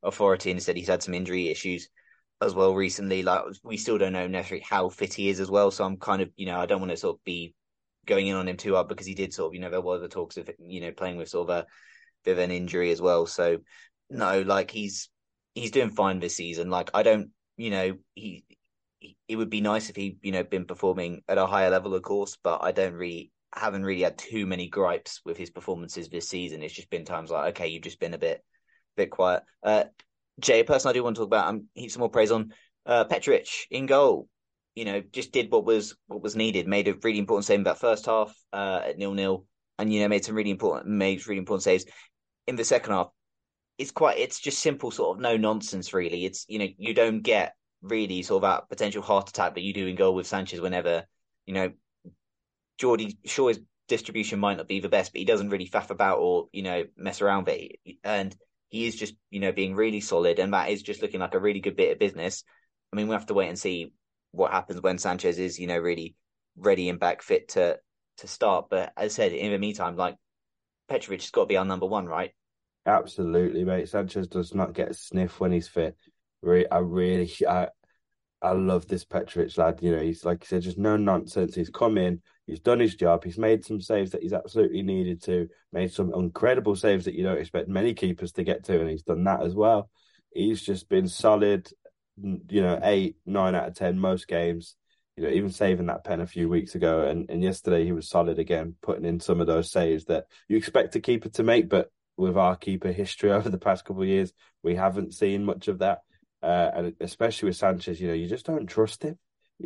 [0.02, 0.50] authority.
[0.50, 1.90] And instead, he's had some injury issues
[2.40, 3.22] as well recently.
[3.22, 5.70] Like we still don't know necessarily how fit he is as well.
[5.70, 7.54] So I'm kind of, you know, I don't want to sort of be
[8.06, 9.98] going in on him too hard because he did sort of, you know, there were
[9.98, 11.66] the talks of, you know, playing with sort of a
[12.24, 13.26] bit of an injury as well.
[13.26, 13.58] So
[14.10, 15.08] no, like he's
[15.54, 16.70] he's doing fine this season.
[16.70, 18.44] Like I don't, you know, he,
[19.28, 22.02] it would be nice if he, you know, been performing at a higher level, of
[22.02, 26.28] course, but I don't really haven't really had too many gripes with his performances this
[26.28, 26.62] season.
[26.62, 28.44] It's just been times like, okay, you've just been a bit
[28.96, 29.42] bit quiet.
[29.62, 29.84] Uh,
[30.38, 32.52] Jay, a person I do want to talk about, um, heap some more praise on.
[32.86, 34.28] Uh, Petric in goal,
[34.74, 36.66] you know, just did what was what was needed.
[36.66, 39.44] Made a really important save in that first half uh, at nil nil,
[39.78, 41.84] and you know made some really important made really important saves
[42.46, 43.08] in the second half.
[43.76, 46.24] It's quite it's just simple sort of no nonsense really.
[46.24, 49.74] It's you know you don't get really sort of that potential heart attack that you
[49.74, 51.04] do in goal with Sanchez whenever
[51.44, 51.70] you know
[52.80, 56.48] sure his distribution might not be the best, but he doesn't really faff about or
[56.52, 57.96] you know mess around with it.
[58.04, 58.36] And
[58.68, 61.40] he is just, you know, being really solid, and that is just looking like a
[61.40, 62.44] really good bit of business.
[62.92, 63.92] I mean, we have to wait and see
[64.32, 66.16] what happens when Sanchez is, you know, really
[66.56, 67.78] ready and back fit to
[68.18, 68.66] to start.
[68.70, 70.16] But as I said, in the meantime, like
[70.88, 72.32] Petrovic has got to be our number one, right?
[72.86, 73.88] Absolutely, mate.
[73.88, 75.96] Sanchez does not get a sniff when he's fit.
[76.44, 77.68] I really, I,
[78.40, 79.78] I love this Petrovic lad.
[79.82, 81.54] You know, he's like I said, just no nonsense.
[81.54, 85.22] He's come in, he's done his job, he's made some saves that he's absolutely needed
[85.24, 88.90] to, made some incredible saves that you don't expect many keepers to get to, and
[88.90, 89.90] he's done that as well.
[90.32, 91.68] He's just been solid,
[92.22, 94.76] you know, eight, nine out of ten most games.
[95.16, 98.08] You know, even saving that pen a few weeks ago, and, and yesterday he was
[98.08, 101.68] solid again, putting in some of those saves that you expect a keeper to make,
[101.68, 105.66] but with our keeper history over the past couple of years, we haven't seen much
[105.66, 106.00] of that.
[106.42, 109.18] Uh, and especially with Sanchez, you know, you just don't trust him.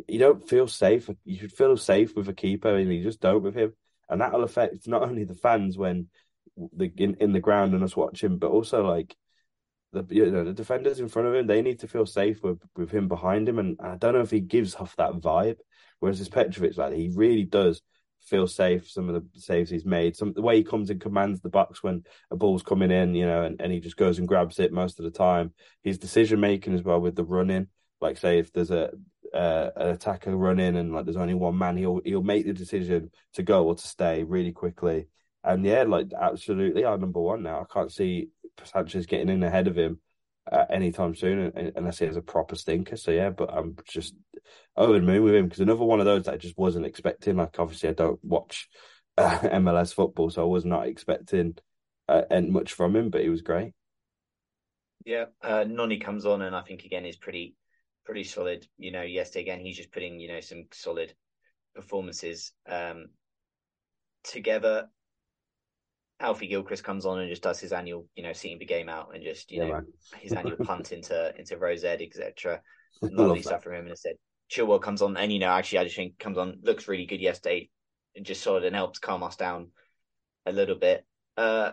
[0.07, 1.09] You don't feel safe.
[1.23, 3.73] You should feel safe with a keeper, and you just don't with him.
[4.09, 6.07] And that'll affect not only the fans when
[6.55, 9.15] the in, in the ground and us watching, but also like
[9.91, 11.45] the you know the defenders in front of him.
[11.45, 13.59] They need to feel safe with with him behind him.
[13.59, 15.57] And I don't know if he gives off that vibe.
[15.99, 17.81] Whereas his Petrovic, like he really does
[18.25, 18.89] feel safe.
[18.89, 21.83] Some of the saves he's made, some the way he comes and commands the box
[21.83, 24.71] when a ball's coming in, you know, and, and he just goes and grabs it
[24.71, 25.53] most of the time.
[25.83, 27.67] His decision making as well with the running,
[28.01, 28.91] like say if there's a
[29.33, 33.11] uh, an attacker running and like there's only one man, he'll he'll make the decision
[33.33, 35.07] to go or to stay really quickly.
[35.43, 37.61] And yeah, like absolutely our number one now.
[37.61, 38.29] I can't see
[38.63, 39.99] Sanchez getting in ahead of him
[40.51, 42.97] uh, anytime soon unless he has a proper stinker.
[42.97, 44.15] So yeah, but I'm just
[44.75, 47.37] over the moon with him because another one of those that I just wasn't expecting.
[47.37, 48.67] Like obviously I don't watch
[49.17, 51.55] uh, MLS football, so I was not expecting
[52.09, 53.73] uh, and much from him, but he was great.
[55.05, 57.55] Yeah, uh, Noni comes on and I think again is pretty
[58.05, 58.67] pretty solid.
[58.77, 61.13] You know, yesterday again he's just putting you know some solid
[61.75, 63.07] performances um,
[64.23, 64.87] together.
[66.19, 69.11] Alfie Gilchrist comes on and just does his annual, you know, seeing the game out
[69.13, 69.81] and just, you yeah, know,
[70.17, 72.61] his annual punt into into Rose Ed, etc.
[73.01, 73.81] Lovely stuff from him.
[73.81, 74.15] And instead,
[74.49, 77.21] Chilwell comes on, and you know, actually, I just think comes on, looks really good
[77.21, 77.69] yesterday,
[78.15, 79.69] and just sort of and helps calm us down
[80.45, 81.05] a little bit.
[81.35, 81.71] Uh,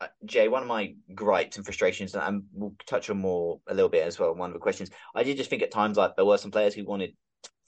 [0.00, 3.88] uh, Jay, one of my gripes and frustrations, and we'll touch on more a little
[3.88, 4.34] bit as well.
[4.34, 6.74] One of the questions I did just think at times like there were some players
[6.74, 7.14] who wanted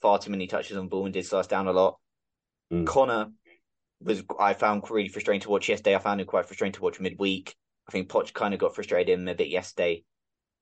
[0.01, 1.97] far too many touches on ball and did slow us down a lot.
[2.71, 2.85] Mm.
[2.85, 3.31] Conor
[4.01, 5.95] was I found really frustrating to watch yesterday.
[5.95, 7.55] I found him quite frustrating to watch midweek.
[7.87, 10.03] I think Poch kind of got frustrated him a bit yesterday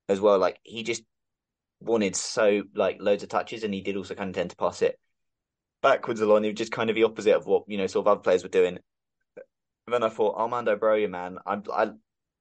[0.07, 0.37] as well.
[0.37, 1.03] Like he just
[1.79, 4.81] wanted so like loads of touches, and he did also kind of tend to pass
[4.81, 4.99] it
[5.81, 6.37] backwards a lot.
[6.37, 8.21] And he was just kind of the opposite of what you know sort of other
[8.21, 8.77] players were doing.
[9.87, 11.91] And then I thought Armando Broja, man, I I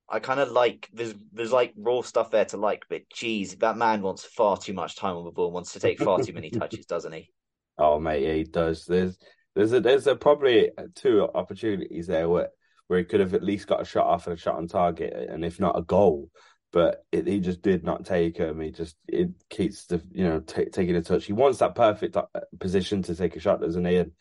[0.09, 3.77] I kind of like there's there's like raw stuff there to like, but geez, that
[3.77, 6.51] man wants far too much time on the ball, wants to take far too many
[6.59, 7.31] touches, doesn't he?
[7.79, 8.85] Oh mate, yeah, he does.
[8.85, 9.19] There's
[9.55, 12.49] there's a, there's a probably two opportunities there where
[12.87, 15.13] where he could have at least got a shot off and a shot on target,
[15.31, 16.31] and if not a goal.
[16.73, 18.61] But it, he just did not take him.
[18.61, 21.25] He just it keeps the you know t- taking a touch.
[21.25, 22.27] He wants that perfect uh,
[22.59, 23.97] position to take a shot, doesn't he?
[23.97, 24.13] And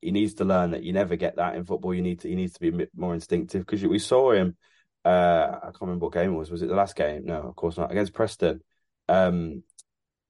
[0.00, 1.94] he needs to learn that you never get that in football.
[1.94, 4.56] You need to he needs to be a bit more instinctive because we saw him.
[5.04, 6.50] Uh, I can't remember what game it was.
[6.50, 7.24] Was it the last game?
[7.26, 7.90] No, of course not.
[7.92, 8.62] Against Preston.
[9.08, 9.62] Um,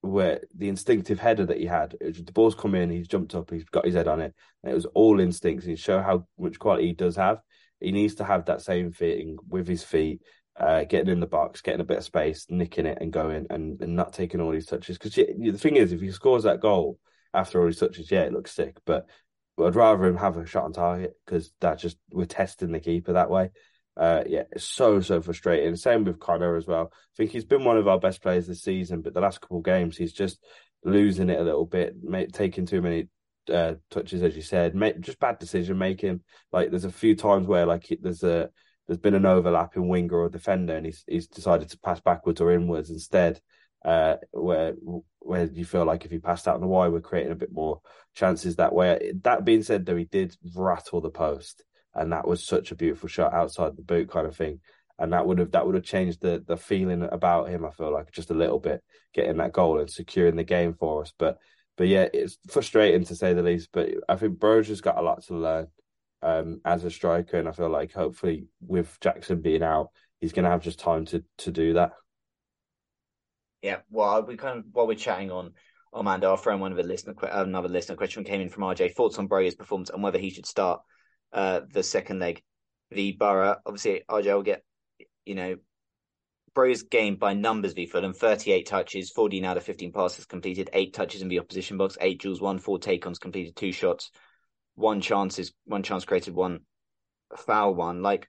[0.01, 3.65] where the instinctive header that he had, the ball's come in, he's jumped up, he's
[3.65, 5.67] got his head on it, and it was all instincts.
[5.67, 7.41] And show how much quality he does have.
[7.81, 10.23] He needs to have that same feeling with his feet,
[10.59, 13.81] uh, getting in the box, getting a bit of space, nicking it, and going, and,
[13.81, 14.99] and not taking all these touches.
[14.99, 16.99] Because the thing is, if he scores that goal
[17.35, 18.77] after all these touches, yeah, it looks sick.
[18.85, 19.07] But
[19.65, 23.15] I'd rather him have a shot on target because that just we're testing the keeper
[23.15, 23.51] that way.
[23.99, 25.75] Uh, yeah, so so frustrating.
[25.75, 26.93] Same with Conor as well.
[26.93, 29.59] I think he's been one of our best players this season, but the last couple
[29.59, 30.39] of games he's just
[30.85, 31.97] losing it a little bit,
[32.33, 33.09] taking too many
[33.53, 36.21] uh, touches, as you said, just bad decision making.
[36.53, 38.51] Like there's a few times where like there's a
[38.87, 42.41] there's been an overlap in winger or defender, and he's he's decided to pass backwards
[42.41, 43.41] or inwards instead.
[43.85, 44.75] Uh, where
[45.19, 47.53] where you feel like if he passed out on the wide, we're creating a bit
[47.53, 47.81] more
[48.15, 49.13] chances that way.
[49.23, 53.09] That being said, though, he did rattle the post and that was such a beautiful
[53.09, 54.61] shot outside the boot kind of thing.
[54.99, 57.65] And that would have that would have changed the the feeling about him.
[57.65, 58.83] I feel like just a little bit
[59.15, 61.13] getting that goal and securing the game for us.
[61.17, 61.39] But
[61.77, 63.69] but yeah, it's frustrating to say the least.
[63.73, 65.69] But I think Broja's got a lot to learn
[66.23, 70.45] um, as a striker, and I feel like hopefully with Jackson being out, he's going
[70.45, 71.93] to have just time to to do that.
[73.63, 75.53] Yeah, well, we kind of while we're chatting on
[75.95, 78.95] Armando, our friend, one of the listener, another listener question came in from RJ.
[78.95, 80.81] Thoughts on Broja's performance and whether he should start
[81.33, 82.43] uh, the second leg.
[82.91, 84.63] The Boro, obviously, RJ will get,
[85.27, 85.57] you know,
[86.55, 90.95] Bro's game by numbers v Fulham 38 touches, 14 out of 15 passes completed, eight
[90.95, 94.11] touches in the opposition box, eight duels, one, four take ons completed, two shots,
[94.75, 96.61] one chances, one chance created, one
[97.37, 98.03] foul one.
[98.03, 98.29] Like,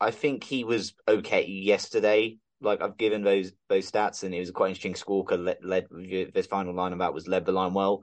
[0.00, 2.38] I think he was okay yesterday.
[2.60, 4.94] like I've given those those stats, and it was a quite interesting.
[4.94, 5.88] Squawker led, led
[6.32, 8.02] this final line about was led the line well.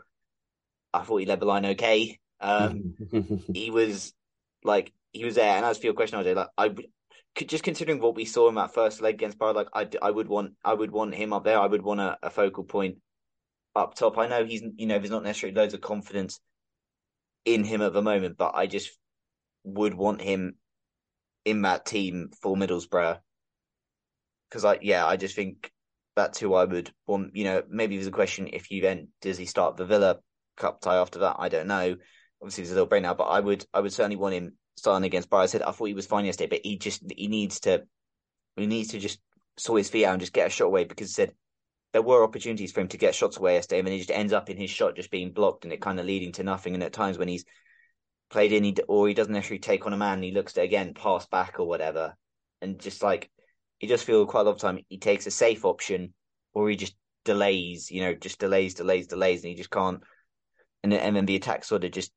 [0.94, 2.20] I thought he led the line okay.
[2.41, 2.95] Um,
[3.54, 4.13] he was
[4.63, 6.75] like he was there, and as for your question, I like I
[7.36, 10.12] could just considering what we saw in that first leg against Boro, like I, I
[10.12, 11.60] would want I would want him up there.
[11.60, 12.97] I would want a, a focal point
[13.75, 14.17] up top.
[14.17, 16.39] I know he's you know there's not necessarily loads of confidence
[17.45, 18.91] in him at the moment, but I just
[19.63, 20.56] would want him
[21.45, 23.19] in that team for Middlesbrough
[24.49, 25.71] because I yeah I just think
[26.15, 27.36] that's who I would want.
[27.36, 30.17] You know, maybe there's a question if you then does he start the Villa
[30.58, 31.38] Cup tie after that?
[31.39, 31.95] I don't know.
[32.41, 35.06] Obviously, there's a little brain now, but I would I would certainly want him starting
[35.06, 35.43] against Boro.
[35.43, 37.84] I said I thought he was fine yesterday, but he just he needs to
[38.56, 39.19] he needs to just
[39.58, 41.34] sort his feet out and just get a shot away because he said
[41.91, 44.49] there were opportunities for him to get shots away yesterday, and he just ends up
[44.49, 46.73] in his shot just being blocked and it kind of leading to nothing.
[46.73, 47.45] And at times when he's
[48.30, 50.93] played in, he, or he doesn't necessarily take on a man, he looks to again
[50.93, 52.15] pass back or whatever,
[52.62, 53.30] and just like
[53.80, 56.13] he just feel quite a lot of time he takes a safe option
[56.54, 60.02] or he just delays, you know, just delays, delays, delays, and he just can't.
[60.84, 62.12] And then, and then the attack sort of just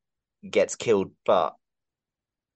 [0.49, 1.11] gets killed.
[1.25, 1.55] But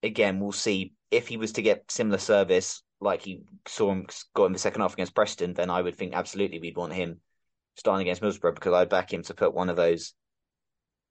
[0.04, 4.46] again, we'll see if he was to get similar service like he saw him got
[4.46, 7.20] in the second half against Preston, then I would think absolutely we'd want him
[7.76, 10.14] starting against Middlesbrough because I'd back him to put one of those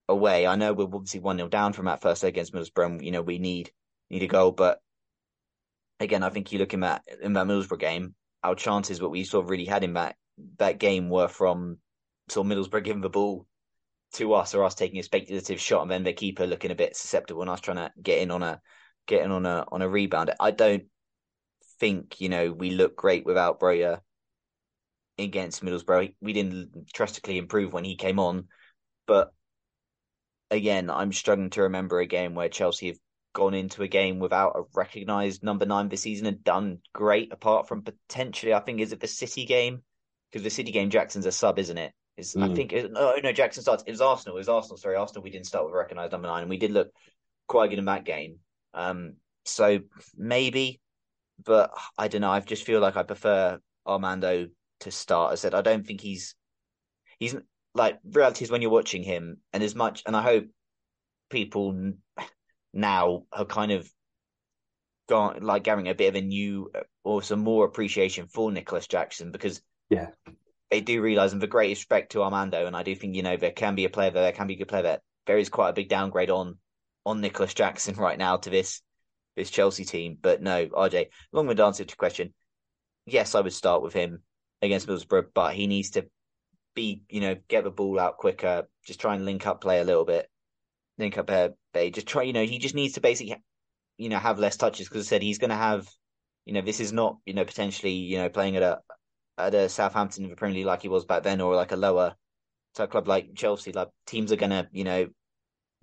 [0.09, 0.47] away.
[0.47, 2.87] I know we're obviously one 0 down from that first leg against Middlesbrough.
[2.87, 3.71] And, you know we need
[4.11, 4.81] need a goal, but
[6.01, 9.25] again, I think you look in that in that Middlesbrough game, our chances what we
[9.25, 10.17] sort of really had in that
[10.59, 11.79] that game were from
[12.29, 13.47] sort of Middlesbrough giving the ball
[14.15, 16.97] to us or us taking a speculative shot and then the keeper looking a bit
[16.97, 18.61] susceptible and us trying to get in on a
[19.07, 20.33] getting on a on a rebound.
[20.41, 20.85] I don't
[21.81, 24.01] think you know we look great without Broja
[25.19, 26.15] against Middlesbrough.
[26.21, 28.49] We didn't drastically improve when he came on,
[29.07, 29.33] but
[30.51, 32.99] again, I'm struggling to remember a game where Chelsea have
[33.33, 37.33] gone into a game without a recognised number nine this season and done great.
[37.33, 39.83] Apart from potentially, I think is it the City game
[40.31, 41.93] because the City game Jackson's a sub, isn't it?
[42.17, 42.51] Is mm.
[42.51, 43.85] I think no, no Jackson starts.
[43.87, 44.37] It was Arsenal.
[44.37, 44.77] It was Arsenal.
[44.77, 45.23] Sorry, Arsenal.
[45.23, 46.91] We didn't start with a recognised number nine, and we did look
[47.47, 48.39] quite good in that game.
[48.75, 49.81] Um, so
[50.17, 50.81] maybe
[51.45, 52.31] but I don't know.
[52.31, 54.49] I just feel like I prefer Armando
[54.81, 55.33] to start.
[55.33, 56.35] I said I don't think he's
[57.19, 57.37] he's
[57.75, 60.47] like reality is when you're watching him, and as much and I hope
[61.31, 61.93] people
[62.73, 63.91] now have kind of
[65.09, 66.71] gone like getting a bit of a new
[67.05, 70.09] or some more appreciation for Nicholas Jackson because yeah
[70.71, 73.37] they do realize and the greatest respect to Armando and I do think you know
[73.37, 75.01] there can be a player there, there can be a good player there.
[75.27, 76.59] There is quite a big downgrade on
[77.05, 78.83] on Nicholas Jackson right now to this
[79.37, 80.19] this Chelsea team.
[80.21, 82.33] But no, RJ, long-winded answer to your question.
[83.05, 84.23] Yes, I would start with him
[84.63, 86.07] against Middlesbrough, but he needs to
[86.75, 89.85] be, you know, get the ball out quicker, just try and link up play a
[89.85, 90.29] little bit,
[90.99, 91.91] link up uh, Bay.
[91.91, 93.37] Just try, you know, he just needs to basically,
[93.99, 95.89] you know, have less touches because I said he's going to have,
[96.45, 98.81] you know, this is not, you know, potentially, you know, playing at a
[99.39, 101.77] at a Southampton in the Premier League like he was back then, or like a
[101.77, 102.15] lower
[102.75, 103.73] type club like Chelsea.
[103.73, 105.09] Like teams are to, you know,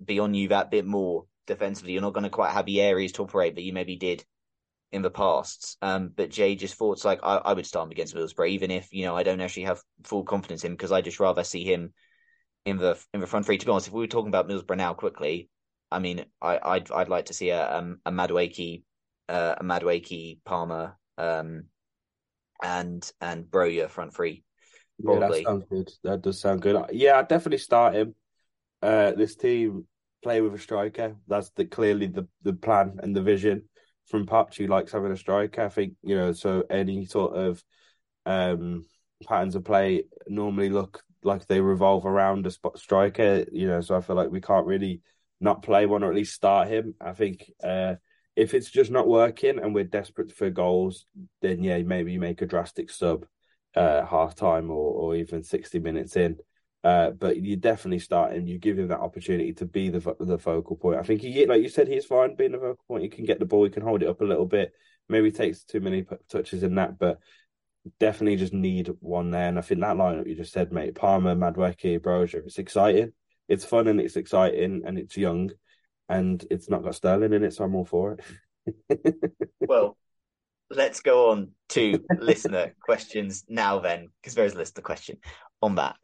[0.04, 1.92] be on you that bit more defensively.
[1.92, 4.24] You're not to quite have the areas to operate that you maybe did
[4.92, 5.76] in the past.
[5.82, 8.92] Um, but Jay just thought like I, I, would start him against Middlesbrough, even if
[8.92, 11.64] you know I don't actually have full confidence in him because I just rather see
[11.64, 11.92] him
[12.64, 13.58] in the in the front three.
[13.58, 15.48] To be honest, if we were talking about Middlesbrough now quickly,
[15.90, 18.84] I mean, I, I'd I'd like to see a um, a Madueke,
[19.28, 21.64] uh, a Madueke Palmer, um,
[22.64, 24.42] and and Broja front three.
[25.02, 25.20] Probably.
[25.20, 25.90] Yeah, that sounds good.
[26.02, 26.82] That does sound good.
[26.92, 28.14] Yeah, I'd definitely start him.
[28.82, 29.86] Uh, this team
[30.22, 31.16] play with a striker.
[31.28, 33.64] That's the clearly the the plan and the vision
[34.06, 34.54] from Poch.
[34.54, 35.62] He likes having a striker.
[35.62, 36.32] I think you know.
[36.32, 37.62] So any sort of
[38.24, 38.86] um,
[39.28, 43.44] patterns of play normally look like they revolve around a spot striker.
[43.52, 45.02] You know, so I feel like we can't really
[45.38, 46.94] not play one or at least start him.
[46.98, 47.96] I think uh,
[48.36, 51.06] if it's just not working and we're desperate for goals,
[51.40, 53.26] then yeah, maybe you make a drastic sub
[53.76, 56.36] uh, half time or, or even sixty minutes in.
[56.82, 58.46] Uh, but you definitely start him.
[58.46, 60.98] You give him that opportunity to be the the focal point.
[60.98, 63.02] I think he, like you said, he's fine being the focal point.
[63.04, 63.64] He can get the ball.
[63.64, 64.72] He can hold it up a little bit.
[65.08, 67.20] Maybe takes too many touches in that, but
[68.00, 69.48] definitely just need one there.
[69.48, 73.12] And I think that lineup you just said, mate, Palmer, Madueke, Broja, it's exciting.
[73.48, 75.50] It's fun and it's exciting and it's young,
[76.08, 79.24] and it's not got Sterling in it, so I'm all for it.
[79.60, 79.96] well,
[80.70, 85.18] let's go on to listener questions now, then, because there's a listener question
[85.62, 85.96] on that.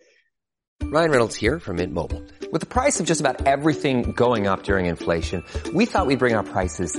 [0.83, 2.23] Ryan Reynolds here from Mint Mobile.
[2.53, 5.45] With the price of just about everything going up during inflation,
[5.75, 6.99] we thought we'd bring our prices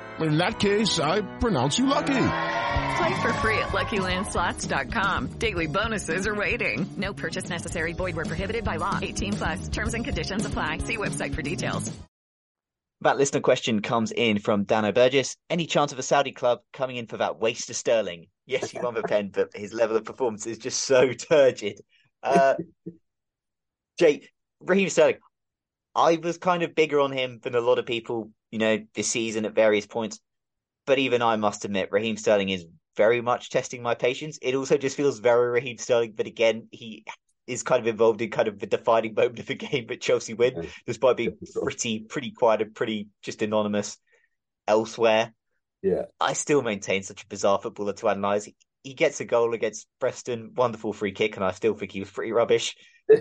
[0.21, 2.13] In that case, I pronounce you lucky.
[2.97, 5.27] Play for free at LuckyLandSlots.com.
[5.39, 6.87] Daily bonuses are waiting.
[6.97, 7.93] No purchase necessary.
[7.93, 8.99] Void where prohibited by law.
[9.01, 9.69] 18 plus.
[9.69, 10.79] Terms and conditions apply.
[10.79, 11.91] See website for details.
[13.03, 15.35] That listener question comes in from Dano Burgess.
[15.49, 18.27] Any chance of a Saudi club coming in for that waste of Sterling?
[18.45, 21.81] Yes, he won the pen, but his level of performance is just so turgid.
[22.21, 22.55] Uh,
[23.97, 25.17] Jay, Raheem Sterling,
[25.95, 29.09] I was kind of bigger on him than a lot of people, you know, this
[29.09, 30.19] season at various points.
[30.85, 32.65] But even I must admit, Raheem Sterling is
[32.97, 34.37] very much testing my patience.
[34.41, 37.05] It also just feels very Raheem Sterling, but again, he
[37.47, 40.33] is kind of involved in kind of the defining moment of the game that Chelsea
[40.33, 43.97] win, despite being pretty, pretty quiet and pretty just anonymous
[44.67, 45.33] elsewhere.
[45.81, 46.03] Yeah.
[46.19, 48.49] I still maintain such a bizarre footballer to analyse.
[48.83, 52.09] He gets a goal against Preston, wonderful free kick, and I still think he was
[52.09, 52.75] pretty rubbish.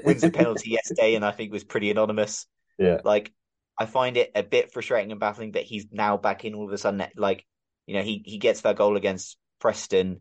[0.05, 2.47] Wins a penalty yesterday, and I think was pretty anonymous.
[2.79, 3.01] Yeah.
[3.05, 3.33] Like,
[3.81, 6.73] I find it a bit frustrating and baffling that he's now back in all of
[6.73, 7.03] a sudden.
[7.17, 7.47] Like,
[7.87, 10.21] you know, he, he gets that goal against Preston,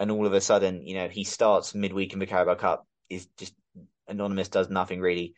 [0.00, 3.26] and all of a sudden, you know, he starts midweek in the Carabao Cup, is
[3.38, 3.54] just
[4.08, 5.34] anonymous, does nothing really,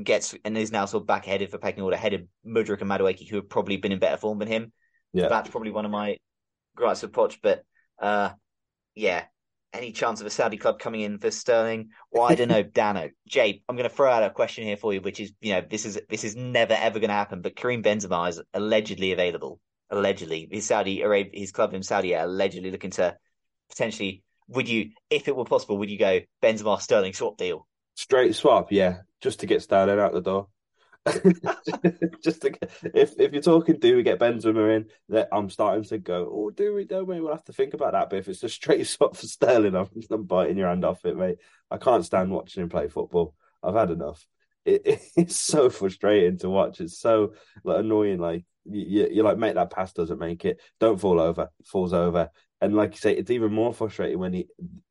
[0.00, 2.90] gets and is now sort of back of the pecking order, ahead of Mudryk and
[2.90, 4.72] Madueke, who have probably been in better form than him.
[5.12, 5.24] Yeah.
[5.24, 6.18] So that's probably one of my
[6.76, 7.38] gripes with Poch.
[7.42, 7.64] But
[7.98, 8.30] uh,
[8.94, 9.24] yeah,
[9.76, 11.90] any chance of a Saudi club coming in for Sterling?
[12.10, 13.10] Well, I don't know, Dano.
[13.28, 15.62] Jay, I'm going to throw out a question here for you, which is, you know,
[15.68, 17.42] this is this is never ever going to happen.
[17.42, 19.60] But Karim Benzema is allegedly available.
[19.90, 23.16] Allegedly, his Saudi Arabia, his club in Saudi are allegedly looking to
[23.70, 24.22] potentially.
[24.48, 27.66] Would you, if it were possible, would you go Benzema Sterling swap deal?
[27.96, 30.46] Straight swap, yeah, just to get Sterling out the door.
[32.22, 32.52] just to
[32.94, 34.86] if if you're talking, do we get Benzema in?
[35.08, 36.28] That I'm starting to go.
[36.32, 36.84] Oh, do we?
[36.84, 37.20] Don't we?
[37.20, 38.10] We'll have to think about that.
[38.10, 41.16] But if it's a straight swap for Sterling, I'm, I'm biting your hand off it,
[41.16, 41.38] mate.
[41.70, 43.34] I can't stand watching him play football.
[43.62, 44.26] I've had enough.
[44.64, 44.82] It,
[45.16, 46.80] it's so frustrating to watch.
[46.80, 48.18] It's so like, annoying.
[48.18, 50.60] Like you, you're like, mate, that pass doesn't make it.
[50.80, 51.50] Don't fall over.
[51.64, 52.30] Falls over.
[52.60, 54.48] And like you say, it's even more frustrating when he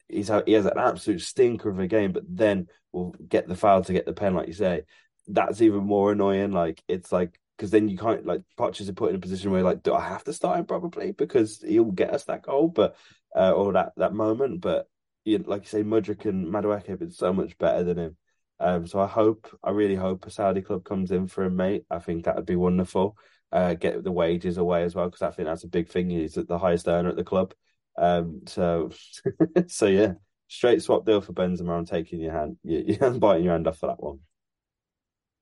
[0.07, 3.83] he's he has an absolute stinker of a game, but then we'll get the foul
[3.83, 4.83] to get the pen, like you say.
[5.27, 6.51] That's even more annoying.
[6.51, 9.63] Like it's like because then you can't like Poch is put in a position where
[9.63, 12.95] like, do I have to start him probably because he'll get us that goal, but
[13.35, 14.61] uh, or that that moment.
[14.61, 14.87] But
[15.25, 18.17] you know, like you say, Mudryk and Madueke have been so much better than him.
[18.59, 21.85] Um, so I hope, I really hope a Saudi club comes in for him, mate.
[21.89, 23.17] I think that would be wonderful.
[23.51, 26.09] Uh, get the wages away as well because I think that's a big thing.
[26.09, 27.53] He's the highest earner at the club.
[27.97, 28.91] Um, so,
[29.67, 30.13] so yeah,
[30.47, 31.77] straight swap deal for Benzema.
[31.77, 32.57] I'm taking your hand.
[32.63, 34.19] You, I'm biting your hand off for that one.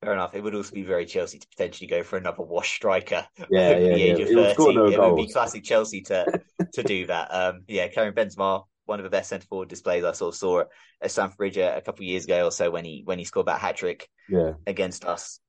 [0.03, 0.35] Fair enough.
[0.35, 3.25] It would also be very Chelsea to potentially go for another wash striker.
[3.49, 4.39] Yeah, over yeah, the age yeah.
[4.39, 4.75] of 30.
[4.75, 5.33] no it would be goals.
[5.33, 6.41] classic Chelsea to
[6.73, 7.33] to do that.
[7.33, 10.63] Um, yeah, Karim Benzema, one of the best centre forward displays I sort of saw
[11.01, 13.47] at, Stamford Bridge a, couple of years ago or so when he when he scored
[13.47, 15.39] that hat trick Yeah, against us.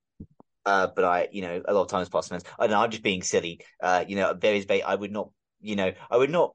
[0.67, 2.91] Uh, but I, you know, a lot of times past months, I don't know, I'm
[2.91, 3.61] just being silly.
[3.83, 4.67] Uh, you know, there is.
[4.71, 5.31] I would not,
[5.61, 6.55] you know, I would not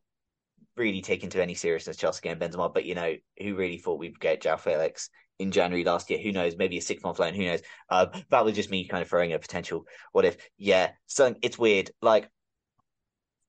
[0.78, 4.20] really take into any seriousness Chelsea game Benzema, but you know, who really thought we'd
[4.20, 5.10] get João Felix
[5.40, 6.20] in January last year?
[6.20, 6.56] Who knows?
[6.58, 7.34] Maybe a six month loan.
[7.34, 7.62] Who knows?
[7.90, 10.38] Uh, that was just me kind of throwing a potential what if.
[10.58, 11.92] Yeah, so it's weird.
[12.02, 12.30] Like,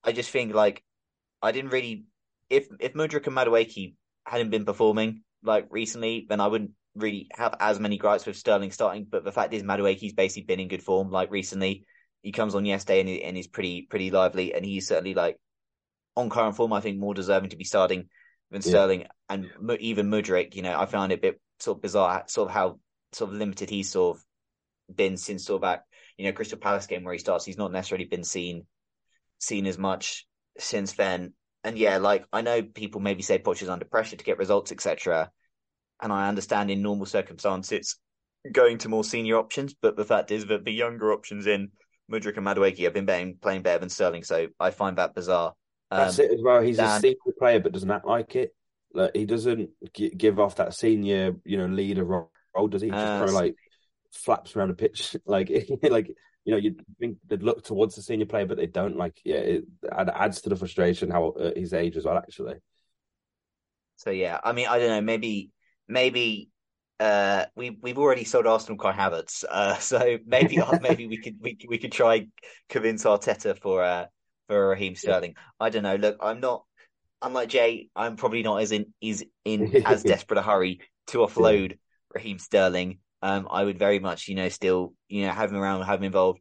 [0.03, 0.83] I just think like
[1.41, 2.05] I didn't really
[2.49, 7.55] if if Mudryk and Madueke hadn't been performing like recently, then I wouldn't really have
[7.59, 9.07] as many gripes with Sterling starting.
[9.09, 11.85] But the fact is, Madueke's basically been in good form like recently.
[12.21, 15.37] He comes on yesterday and, he, and he's pretty pretty lively, and he's certainly like
[16.15, 16.73] on current form.
[16.73, 18.09] I think more deserving to be starting
[18.51, 18.69] than Yeah.
[18.69, 20.55] Sterling and even Mudryk.
[20.55, 22.79] You know, I found it a bit sort of bizarre, sort of how
[23.13, 24.23] sort of limited he's sort of
[24.95, 25.83] been since sort of that
[26.17, 27.45] you know Crystal Palace game where he starts.
[27.45, 28.65] He's not necessarily been seen
[29.39, 31.33] seen as much since then.
[31.63, 34.71] And yeah, like I know people maybe say Poch is under pressure to get results,
[34.71, 35.29] etc.
[36.01, 37.97] And I understand in normal circumstances
[38.51, 41.69] going to more senior options, but the fact is that the younger options in
[42.11, 45.53] Mudryk and Madueke have been playing, playing better than Sterling, so I find that bizarre.
[45.89, 46.61] that's Um, it as well.
[46.61, 48.53] He's a senior player, but doesn't act like it.
[48.93, 52.89] Like he doesn't gi- give off that senior, you know, leader role, role does he?
[52.89, 53.55] He just Uh, kind of like
[54.13, 55.51] flaps around the pitch, like
[55.83, 56.09] like
[56.45, 58.97] you know, you think they'd look towards the senior player, but they don't.
[58.97, 62.55] Like, yeah, it, it adds to the frustration how uh, his age as well, actually.
[63.97, 65.51] So yeah, I mean, I don't know, maybe
[65.87, 66.49] maybe
[66.99, 71.57] uh, we we've already sold Arsenal Kai Havertz, uh, so maybe maybe we could we
[71.67, 72.27] we could try
[72.69, 74.05] convince Arteta for uh,
[74.47, 75.35] for Raheem Sterling.
[75.37, 75.43] Yeah.
[75.59, 75.95] I don't know.
[75.95, 76.65] Look, I'm not
[77.21, 77.89] unlike Jay.
[77.95, 81.77] I'm probably not as in is in as desperate a hurry to offload yeah.
[82.13, 82.99] Raheem Sterling.
[83.21, 86.05] Um, I would very much, you know, still you know have him around, have him
[86.05, 86.39] involved.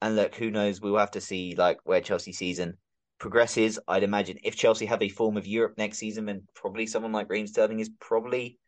[0.00, 0.80] And look, who knows?
[0.80, 2.78] We'll have to see like where Chelsea season
[3.18, 3.78] progresses.
[3.86, 7.30] I'd imagine if Chelsea have a form of Europe next season, then probably someone like
[7.30, 8.58] Raheem Sterling is probably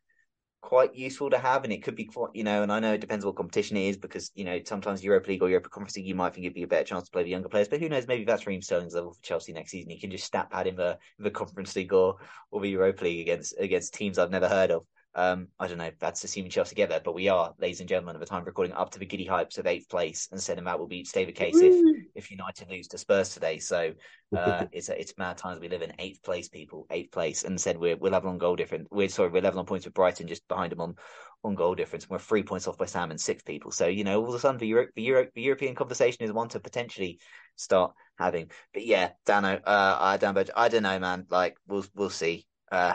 [0.64, 3.00] quite useful to have, and it could be quite, you know, and I know it
[3.02, 6.06] depends what competition it is because you know sometimes Europa League or Europa Conference League
[6.06, 7.88] you might think it'd be a better chance to play the younger players, but who
[7.90, 8.06] knows?
[8.08, 9.90] Maybe that's Raheem Sterling's level for Chelsea next season.
[9.90, 12.16] He can just stat pad in the the Conference League or
[12.50, 14.86] or the Europa League against against teams I've never heard of.
[15.16, 15.90] Um, I don't know.
[16.00, 18.74] That's assuming Chelsea get there, but we are, ladies and gentlemen, at the time recording,
[18.74, 21.32] up to the giddy hypes of eighth place, and sending out will be stay the
[21.32, 21.74] case if
[22.14, 23.58] if United lose to Spurs today.
[23.58, 23.92] So
[24.36, 25.92] uh, it's it's mad times we live in.
[25.98, 28.88] Eighth place, people, eighth place, and said we're we're level on goal difference.
[28.90, 30.96] We're sorry, we're level on points with Brighton, just behind them on
[31.44, 32.08] on goal difference.
[32.10, 33.70] We're three points off by Sam and six people.
[33.70, 36.32] So you know, all of a sudden, the Euro, the, Euro, the European conversation is
[36.32, 37.20] one to potentially
[37.54, 38.50] start having.
[38.72, 41.26] But yeah, Dano, uh, I don't, I don't know, man.
[41.30, 42.46] Like we'll we'll see.
[42.72, 42.94] Uh,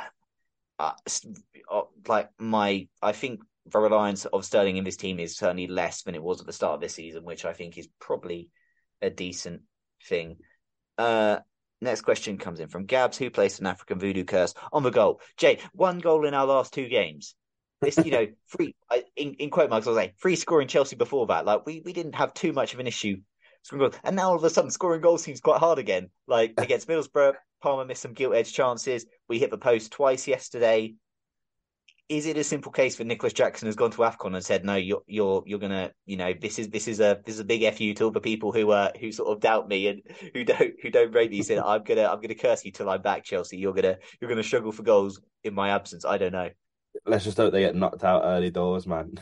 [0.80, 0.94] uh,
[1.72, 6.04] uh, like my, I think the reliance of Sterling in this team is certainly less
[6.04, 8.50] than it was at the start of this season, which I think is probably
[9.02, 9.62] a decent
[10.08, 10.38] thing.
[10.98, 11.40] Uh,
[11.82, 15.22] next question comes in from Gabs, who placed an African voodoo curse on the goal.
[15.38, 17.36] Jay, one goal in our last two games.
[17.82, 18.76] This, you know, free
[19.16, 21.46] in, in quote marks, I'll say free scoring Chelsea before that.
[21.46, 23.18] Like we we didn't have too much of an issue
[23.64, 26.10] scoring and now all of a sudden scoring goals seems quite hard again.
[26.28, 29.05] Like against Middlesbrough, Palmer missed some gilt edge chances.
[29.28, 30.95] We hit the post twice yesterday.
[32.07, 34.76] Is it a simple case that Nicholas Jackson has gone to Afcon and said, "No,
[34.76, 37.72] you're you're you're gonna, you know, this is this is a this is a big
[37.76, 40.01] fu to all the people who uh who sort of doubt me and
[40.34, 41.38] who don't who don't rate me.
[41.38, 43.57] He Said I'm gonna I'm gonna curse you till I'm back, Chelsea.
[43.57, 46.03] You're gonna you're gonna struggle for goals in my absence.
[46.03, 46.49] I don't know
[47.05, 49.14] let's just hope they get knocked out early doors, man.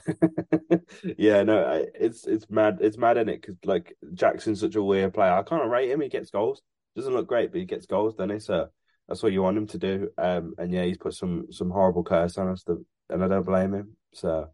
[1.17, 2.79] yeah, no, it's it's mad.
[2.81, 5.33] It's mad in it because like Jackson's such a weird player.
[5.33, 6.01] I can't rate him.
[6.01, 6.61] He gets goals.
[6.97, 8.15] Doesn't look great, but he gets goals.
[8.17, 8.69] Then it's so
[9.07, 10.09] that's what you want him to do.
[10.17, 13.45] Um, and yeah, he's put some some horrible curse on us, to, and I don't
[13.45, 13.95] blame him.
[14.13, 14.49] So,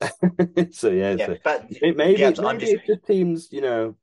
[0.72, 2.72] so yeah, yeah so, but, maybe yeah, maybe just...
[2.72, 3.96] it's just teams, you know,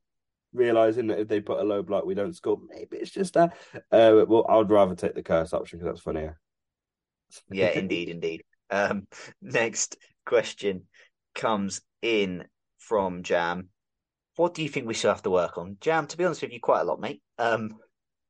[0.52, 2.58] realizing that if they put a low block, we don't score.
[2.68, 3.54] Maybe it's just that.
[3.90, 6.38] Uh, well, I'd rather take the curse option because that's funnier.
[7.50, 8.42] yeah, indeed, indeed.
[8.70, 9.06] Um,
[9.40, 10.84] next question
[11.34, 12.44] comes in
[12.78, 13.68] from Jam.
[14.36, 15.76] What do you think we still have to work on?
[15.80, 17.20] Jam, to be honest with you, quite a lot, mate.
[17.42, 17.76] Um,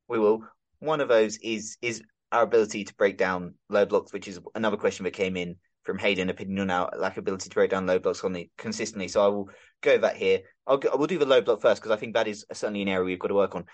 [0.07, 0.43] we will.
[0.79, 2.01] One of those is is
[2.31, 5.99] our ability to break down low blocks, which is another question that came in from
[5.99, 9.07] Hayden, opinion on our lack ability to break down low blocks on the consistently.
[9.07, 9.49] So I will
[9.81, 10.39] go that here.
[10.65, 12.87] I'll go, we'll do the low block first because I think that is certainly an
[12.87, 13.65] area we've got to work on.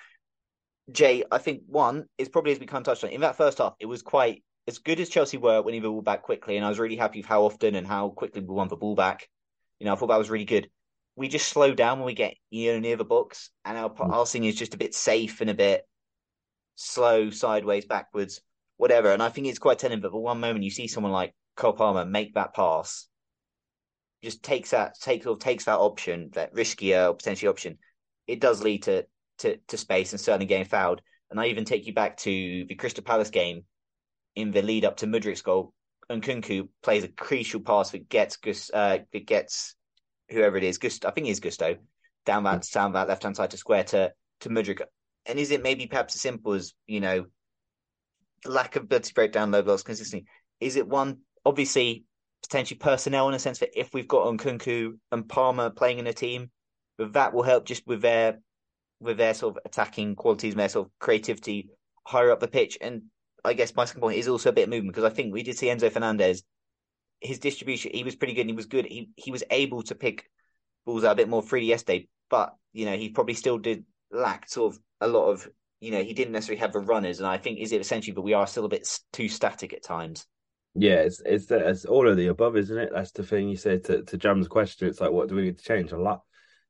[0.92, 3.60] Jay, I think one is probably as we kind of touched on in that first
[3.60, 6.66] half, it was quite as good as Chelsea were winning the ball back quickly, and
[6.66, 9.30] I was really happy with how often and how quickly we won the ball back.
[9.80, 10.70] You know, I thought that was really good.
[11.20, 14.09] We just slow down when we get you know near the box, and our mm.
[14.09, 15.86] passing is just a bit safe and a bit
[16.76, 18.39] slow, sideways, backwards,
[18.78, 19.11] whatever.
[19.11, 19.99] And I think it's quite telling.
[19.99, 23.07] But for one moment, you see someone like Cole Palmer make that pass,
[24.24, 27.78] just takes that takes or takes that option, that riskier or potentially option.
[28.26, 29.05] It does lead to
[29.39, 31.01] to, to space and certainly getting fouled.
[31.30, 33.65] And I even take you back to the Crystal Palace game
[34.36, 35.74] in the lead up to Mudryk's goal,
[36.09, 38.38] Nkunku plays a crucial pass that gets
[38.74, 39.76] uh, that gets
[40.30, 41.77] whoever it is, Gust- I think it's Gusto,
[42.25, 44.82] down that down that left hand side to square to to Mudryk.
[45.25, 47.25] And is it maybe perhaps as simple as you know,
[48.45, 50.27] lack of ability to break down low blocks consistently?
[50.59, 52.05] Is it one obviously
[52.41, 56.13] potentially personnel in a sense that if we've got Nkunku and Palmer playing in a
[56.13, 56.51] team,
[56.97, 58.39] that will help just with their
[58.99, 61.69] with their sort of attacking qualities and their sort of creativity
[62.05, 62.77] higher up the pitch.
[62.82, 63.03] And
[63.45, 65.43] I guess my second point is also a bit of movement because I think we
[65.43, 66.43] did see Enzo Fernandez.
[67.22, 68.41] His distribution, he was pretty good.
[68.41, 68.86] and He was good.
[68.86, 70.30] He he was able to pick
[70.86, 74.49] balls out a bit more freely yesterday, but you know he probably still did lack
[74.49, 75.47] sort of a lot of
[75.80, 78.22] you know he didn't necessarily have the runners, and I think is it essentially, but
[78.22, 80.26] we are still a bit too static at times.
[80.76, 82.91] Yeah, it's it's it's all of the above, isn't it?
[82.93, 84.88] That's the thing you said to to Jam's question.
[84.88, 85.91] It's like, what do we need to change?
[85.91, 86.22] A lot,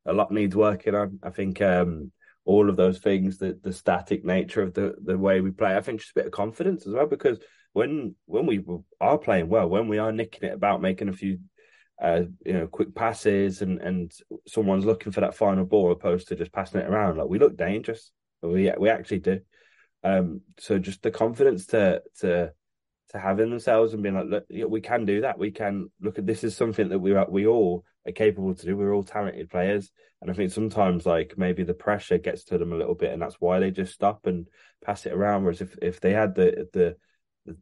[0.06, 1.18] a lot needs working on.
[1.22, 2.10] I think um
[2.44, 5.76] all of those things, the the static nature of the the way we play.
[5.76, 7.38] I think just a bit of confidence as well, because
[7.72, 8.64] when when we
[9.00, 11.38] are playing well, when we are nicking it about, making a few
[12.00, 14.12] uh, you know, quick passes and and
[14.46, 17.18] someone's looking for that final ball opposed to just passing it around.
[17.18, 18.10] Like we look dangerous.
[18.42, 19.40] We we actually do.
[20.02, 22.52] Um, so just the confidence to to
[23.10, 25.38] to have in themselves and being like, look, we can do that.
[25.38, 28.76] We can look at this is something that we we all are capable to do.
[28.76, 29.90] We're all talented players,
[30.22, 33.20] and I think sometimes like maybe the pressure gets to them a little bit, and
[33.20, 34.46] that's why they just stop and
[34.82, 35.42] pass it around.
[35.42, 36.96] Whereas if if they had the the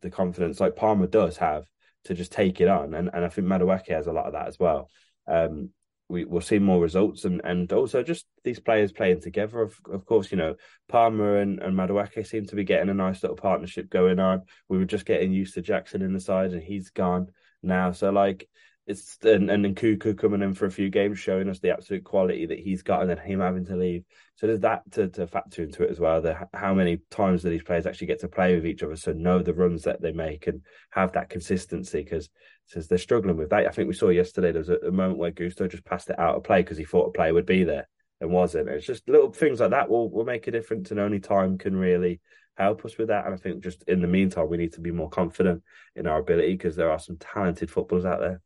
[0.01, 1.65] the confidence like Palmer does have
[2.05, 4.49] to just take it on, and and I think Madueke has a lot of that
[4.49, 4.89] as well.
[5.27, 5.71] Um,
[6.09, 9.61] we will see more results and and also just these players playing together.
[9.61, 10.57] Of of course, you know
[10.89, 14.43] Palmer and and Madueke seem to be getting a nice little partnership going on.
[14.69, 17.29] We were just getting used to Jackson in the side, and he's gone
[17.63, 17.93] now.
[17.93, 18.49] So like
[18.89, 22.05] it's and and then Nkunku coming in for a few games, showing us the absolute
[22.05, 24.05] quality that he's got, and then him having to leave.
[24.37, 26.23] So there's that to, to factor into it as well.
[26.23, 29.13] The, how many times do these players actually get to play with each other, so
[29.13, 32.03] know the runs that they make and have that consistency?
[32.03, 32.31] Because
[32.65, 33.67] says they're struggling with that.
[33.67, 36.19] I think we saw yesterday there was a, a moment where Gusto just passed it
[36.19, 37.89] out of play because he thought a player would be there
[38.23, 38.71] and wasn't.
[38.71, 41.77] It's just little things like that will will make a difference, and only time can
[41.77, 42.21] really
[42.57, 43.27] help us with that.
[43.27, 45.63] And I think just in the meantime, we need to be more confident
[45.95, 48.41] in our ability because there are some talented footballers out there.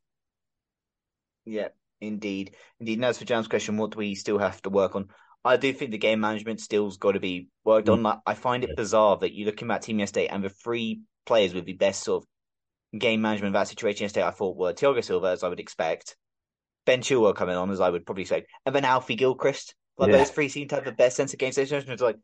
[1.44, 1.68] Yeah,
[2.00, 2.54] indeed.
[2.80, 2.98] Indeed.
[2.98, 5.08] And as for Jam's question, what do we still have to work on?
[5.44, 8.06] I do think the game management still's got to be worked mm.
[8.06, 8.20] on.
[8.26, 11.64] I find it bizarre that you're looking at Team yesterday and the three players with
[11.64, 12.28] the best sort of
[12.98, 16.16] game management of that situation yesterday, I thought were Thiago Silva, as I would expect,
[16.84, 19.74] Ben Chilwell coming on, as I would probably say, and then Alfie Gilchrist.
[19.98, 20.18] Like yeah.
[20.18, 21.90] those three seem to have the best sense of game situation.
[21.90, 22.16] It's like,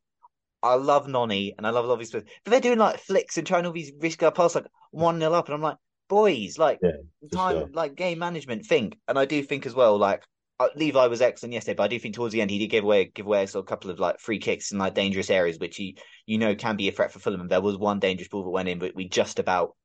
[0.63, 3.67] I love Noni and I love Lovey Smith, but they're doing like flicks and trying
[3.67, 5.77] all these risk passes, like one nil up, and I'm like,
[6.09, 6.93] boys, like yeah,
[7.33, 7.71] time, sure.
[7.73, 8.67] like game management.
[8.67, 10.25] Think, and I do think as well, like
[10.61, 12.85] uh, Levi was excellent yesterday, but I do think towards the end he did give
[12.85, 15.99] away give away a couple of like free kicks in like dangerous areas, which he
[16.27, 17.41] you know can be a threat for Fulham.
[17.41, 19.77] And there was one dangerous ball that went in, but we just about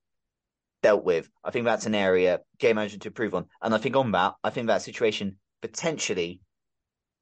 [0.82, 1.30] dealt with.
[1.44, 4.34] I think that's an area game management to improve on, and I think on that,
[4.44, 6.42] I think that situation potentially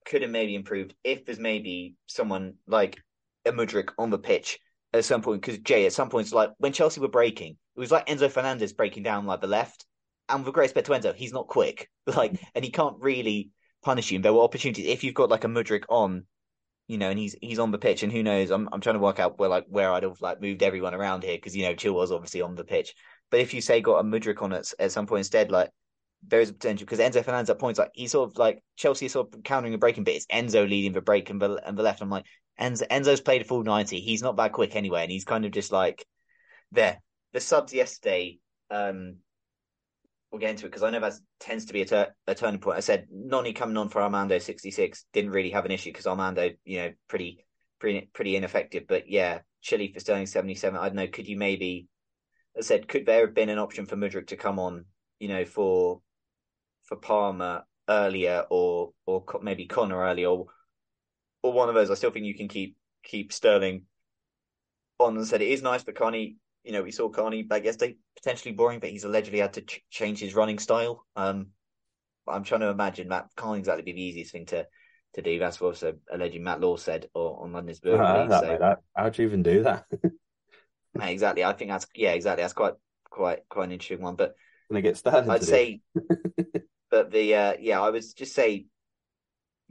[0.06, 2.98] could have maybe improved if there's maybe someone like
[3.46, 4.60] a Mudryk on the pitch
[4.94, 5.42] at some point.
[5.42, 8.74] Because Jay, at some points, like when Chelsea were breaking, it was like Enzo Fernandez
[8.74, 9.86] breaking down like the left.
[10.30, 13.52] And with great respect to Enzo, he's not quick, like, and he can't really
[13.84, 14.16] punish you.
[14.18, 16.26] And there were opportunities if you've got like a Mudryk on,
[16.88, 18.50] you know, and he's he's on the pitch, and who knows?
[18.50, 21.24] I'm I'm trying to work out where like where I'd have like moved everyone around
[21.24, 22.94] here because you know Chilwell's obviously on the pitch.
[23.30, 25.70] But if you say got a Mudryk on at at some point instead, like
[26.28, 29.08] there is a potential because Enzo Fernandez at points like he's sort of like Chelsea
[29.08, 31.84] sort of countering the breaking, but it's Enzo leading the break and the and the
[31.84, 32.02] left.
[32.02, 32.26] I'm like
[32.60, 34.00] Enzo Enzo's played a full ninety.
[34.02, 36.06] He's not that quick anyway, and he's kind of just like
[36.72, 37.02] there.
[37.34, 39.18] The subs yesterday um,
[40.32, 42.60] we'll get into it because I know that tends to be a, ter- a, turning
[42.60, 42.78] point.
[42.78, 46.08] I said Noni coming on for Armando sixty six didn't really have an issue because
[46.08, 47.46] Armando, you know, pretty
[47.80, 48.84] pretty pretty ineffective.
[48.88, 50.80] But yeah, Chile for Sterling seventy seven.
[50.80, 51.08] I don't know.
[51.08, 51.88] Could you maybe?
[52.58, 54.86] I said, could there have been an option for Mudryk to come on?
[55.20, 56.02] You know, for
[56.84, 60.48] for Palmer earlier, or or maybe Conor earlier, or
[61.44, 61.92] or one of those.
[61.92, 63.84] I still think you can keep keep Sterling
[65.00, 65.18] on.
[65.18, 68.54] And said it is nice for Connie you know, we saw Carney back yesterday, potentially
[68.54, 71.06] boring, but he's allegedly had to ch- change his running style.
[71.16, 71.48] Um,
[72.28, 74.68] I'm trying to imagine that can't exactly be the easiest thing to
[75.14, 75.40] to do.
[75.40, 77.82] That's what also alleged Matt Law said or, on London's.
[77.84, 78.80] Uh, that, so, that.
[78.96, 79.86] How'd you even do that?
[81.02, 81.44] exactly.
[81.44, 82.44] I think that's yeah, exactly.
[82.44, 82.74] That's quite
[83.10, 84.16] quite quite an interesting one.
[84.16, 84.36] But
[84.68, 85.82] when I get started, I'd say,
[86.92, 88.68] but the uh, yeah, I would just say,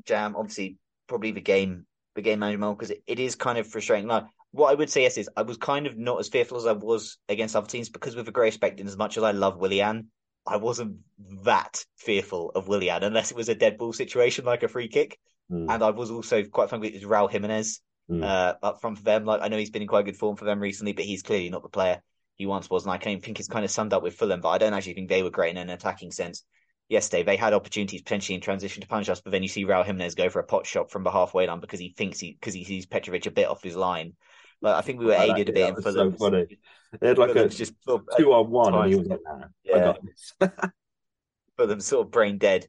[0.04, 0.34] Jam.
[0.36, 0.76] Obviously,
[1.06, 1.86] probably the game
[2.16, 4.08] the game management because it, it is kind of frustrating.
[4.08, 6.66] Like what I would say yes is I was kind of not as fearful as
[6.66, 9.30] I was against other teams because with a great respect, and as much as I
[9.30, 10.08] love Willian,
[10.46, 10.98] I wasn't
[11.44, 15.18] that fearful of Willian unless it was a dead ball situation like a free kick.
[15.50, 15.66] Mm.
[15.68, 17.80] And I was also quite frankly it was Raul Jimenez
[18.10, 18.24] mm.
[18.24, 19.24] uh, up front for them.
[19.24, 21.50] Like I know he's been in quite good form for them recently, but he's clearly
[21.50, 22.02] not the player
[22.34, 22.84] he once was.
[22.84, 24.94] And I can think it's kind of summed up with Fulham, but I don't actually
[24.94, 26.44] think they were great in an attacking sense
[26.88, 27.22] yesterday.
[27.22, 30.14] They had opportunities potentially in transition to punish us, but then you see Raul Jimenez
[30.14, 32.64] go for a pot shot from the halfway line because he thinks he because he
[32.64, 34.14] sees Petrovic a bit off his line.
[34.62, 36.12] Like I think we were oh, aided that, a bit in Fulham.
[36.12, 36.58] So funny.
[37.00, 39.76] They had like a just two on one, and he was like, nah, yeah.
[39.76, 40.32] I got this.
[41.56, 42.66] Fulham sort of brain dead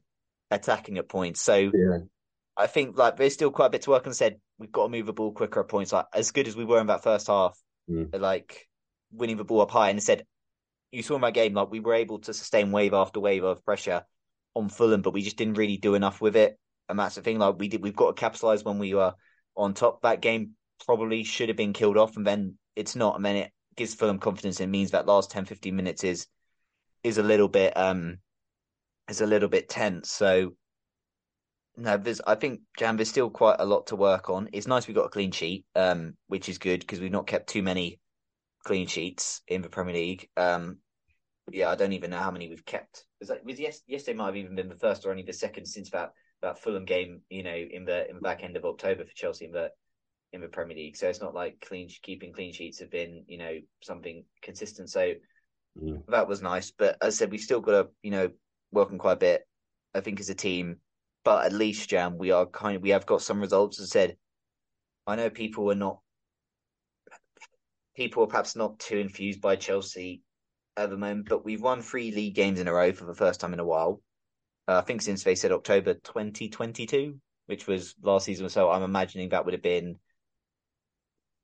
[0.50, 1.40] attacking at points.
[1.40, 1.98] So yeah.
[2.56, 4.14] I think like there's still quite a bit to work on.
[4.14, 5.92] Said we've got to move the ball quicker at points.
[5.92, 7.58] Like as good as we were in that first half,
[7.90, 8.08] mm.
[8.18, 8.68] like
[9.10, 9.90] winning the ball up high.
[9.90, 10.24] And said
[10.92, 13.64] you saw in my game like we were able to sustain wave after wave of
[13.64, 14.04] pressure
[14.54, 16.58] on Fulham, but we just didn't really do enough with it.
[16.88, 17.38] And that's the thing.
[17.38, 19.14] Like we did, we've got to capitalize when we were
[19.56, 20.02] on top.
[20.02, 20.50] That game
[20.84, 24.18] probably should have been killed off, and then it's not, and then it gives Fulham
[24.18, 24.60] confidence.
[24.60, 26.26] It means that last 10, 15 minutes is
[27.02, 28.18] is a little bit um
[29.08, 30.10] is a little bit tense.
[30.10, 30.52] So
[31.76, 34.48] no, there's I think Jam there's still quite a lot to work on.
[34.52, 37.48] It's nice we got a clean sheet, um, which is good because we've not kept
[37.48, 37.98] too many
[38.64, 40.28] clean sheets in the Premier League.
[40.36, 40.78] Um,
[41.50, 43.04] yeah, I don't even know how many we've kept.
[43.20, 45.66] Was that was yes, yesterday might have even been the first or only the second
[45.66, 46.12] since that
[46.42, 49.48] that Fulham game, you know, in the in the back end of October for Chelsea
[49.50, 49.70] the
[50.32, 50.96] in the Premier League.
[50.96, 54.90] So it's not like clean keeping clean sheets have been, you know, something consistent.
[54.90, 55.12] So
[55.80, 56.02] mm.
[56.08, 56.70] that was nice.
[56.70, 58.30] But as I said, we've still got to, you know,
[58.70, 59.42] work on quite a bit.
[59.94, 60.76] I think, as a team.
[61.24, 63.78] But at least, Jam, we are kind of we have got some results.
[63.78, 64.16] As I said,
[65.06, 65.98] I know people are not
[67.94, 70.22] people are perhaps not too infused by Chelsea
[70.76, 73.40] at the moment, but we've won three league games in a row for the first
[73.40, 74.00] time in a while.
[74.66, 78.70] Uh, I think since they said October 2022, which was last season or so.
[78.70, 79.96] I'm imagining that would have been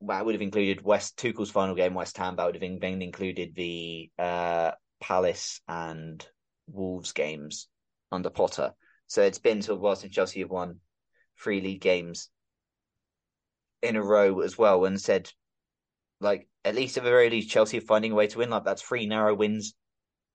[0.03, 2.37] that would have included West Tuchel's final game, West Ham.
[2.37, 6.25] That would have been, included the uh, Palace and
[6.69, 7.69] Wolves games
[8.13, 8.73] under Potter.
[9.07, 10.81] So it's been sort of while since Chelsea have won
[11.41, 12.29] three league games
[13.83, 15.31] in a row as well, and said
[16.21, 18.51] like at least at the very least Chelsea are finding a way to win.
[18.51, 19.75] Like that's three narrow wins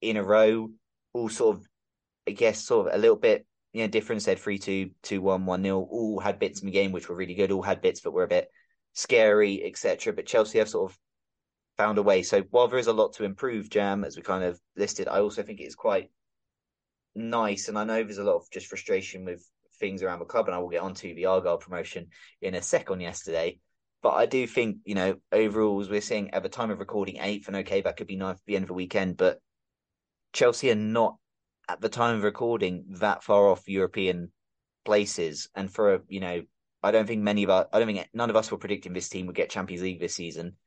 [0.02, 0.70] in a row,
[1.14, 1.68] all sort of
[2.28, 4.24] I guess sort of a little bit you know different.
[4.24, 5.88] Said three two, two one, one nil.
[5.90, 7.52] All had bits in the game which were really good.
[7.52, 8.50] All had bits that were a bit
[8.94, 10.14] scary, etc.
[10.14, 10.98] But Chelsea have sort of
[11.78, 12.24] found a way.
[12.24, 15.20] So while there is a lot to improve, Jam, as we kind of listed, I
[15.20, 16.12] also think it is quite
[17.16, 17.68] nice.
[17.68, 19.48] And I know there's a lot of just frustration with
[19.80, 22.08] things around the club, and I will get onto the Argylle promotion
[22.42, 23.60] in a sec on yesterday.
[24.02, 27.20] But I do think, you know, overall, as we're seeing at the time of recording
[27.20, 29.40] eighth, and okay, that could be ninth at the end of the weekend, but
[30.34, 31.18] Chelsea are not
[31.70, 34.32] at the time of recording that far off European
[34.84, 35.50] places.
[35.56, 36.44] And for a, you know,
[36.84, 39.10] I don't think many of us, I don't think none of us were predicting this
[39.10, 40.58] team would get Champions League this season.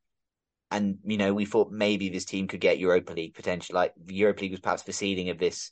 [0.71, 3.77] And, you know, we thought maybe this team could get Europa League potentially.
[3.77, 5.71] Like Europa League was perhaps the seeding of this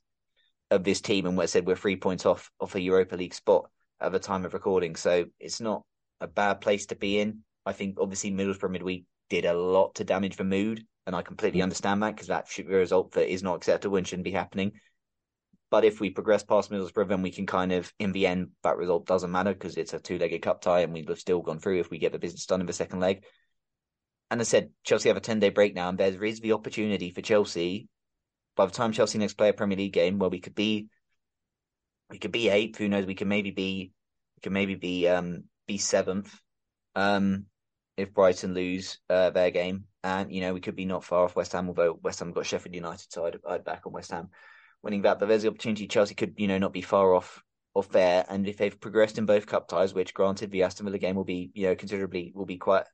[0.71, 3.35] of this team, and what I said we're three points off off a Europa League
[3.35, 3.71] spot
[4.01, 4.97] at the time of recording.
[4.97, 5.83] So it's not
[6.21, 7.41] a bad place to be in.
[7.67, 11.61] I think obviously Middlesbrough midweek did a lot to damage the mood, and I completely
[11.61, 11.65] mm.
[11.65, 14.31] understand that because that should be a result that is not acceptable and shouldn't be
[14.31, 14.73] happening.
[15.71, 18.77] But if we progress past Middlesbrough, then we can kind of, in the end, that
[18.77, 21.81] result doesn't matter because it's a two-legged cup tie, and we'd have still gone through
[21.81, 23.25] if we get the business done in the second leg.
[24.31, 27.23] And I said, Chelsea have a ten-day break now, and there is the opportunity for
[27.23, 27.89] Chelsea.
[28.57, 30.89] By the time Chelsea next play a Premier League game, where we could be,
[32.11, 32.79] we could be eighth.
[32.79, 33.07] Who knows?
[33.07, 33.91] We could maybe be,
[34.37, 36.33] we could maybe be, um, be seventh.
[36.95, 37.47] Um,
[37.97, 41.37] if Brighton lose uh, their game, and you know we could be not far off
[41.37, 41.69] West Ham.
[41.69, 44.31] Although West Ham got Sheffield United, so I'd, I'd back on West Ham
[44.85, 45.19] winning that.
[45.19, 47.43] But there's the opportunity Chelsea could you know not be far off
[47.75, 48.25] or fair.
[48.29, 51.25] and if they've progressed in both cup ties, which granted the Aston Villa game will
[51.25, 52.85] be you know considerably will be quite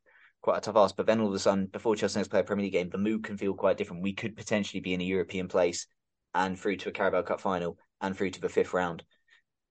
[0.42, 0.96] quite a tough ask.
[0.96, 2.98] But then all of a sudden, before Chelsea next play a Premier League game, the
[2.98, 4.02] mood can feel quite different.
[4.02, 5.86] We could potentially be in a European place
[6.34, 9.04] and through to a Carabao Cup final and through to the fifth round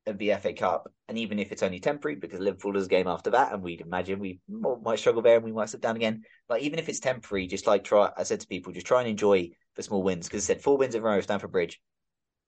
[0.05, 0.91] of the FA Cup.
[1.07, 3.81] And even if it's only temporary, because Liverpool is a game after that, and we'd
[3.81, 6.23] imagine we might struggle there and we might sit down again.
[6.49, 8.11] Like even if it's temporary, just like try.
[8.15, 10.77] I said to people, just try and enjoy the small wins because I said four
[10.77, 11.79] wins in a row, Stamford Bridge.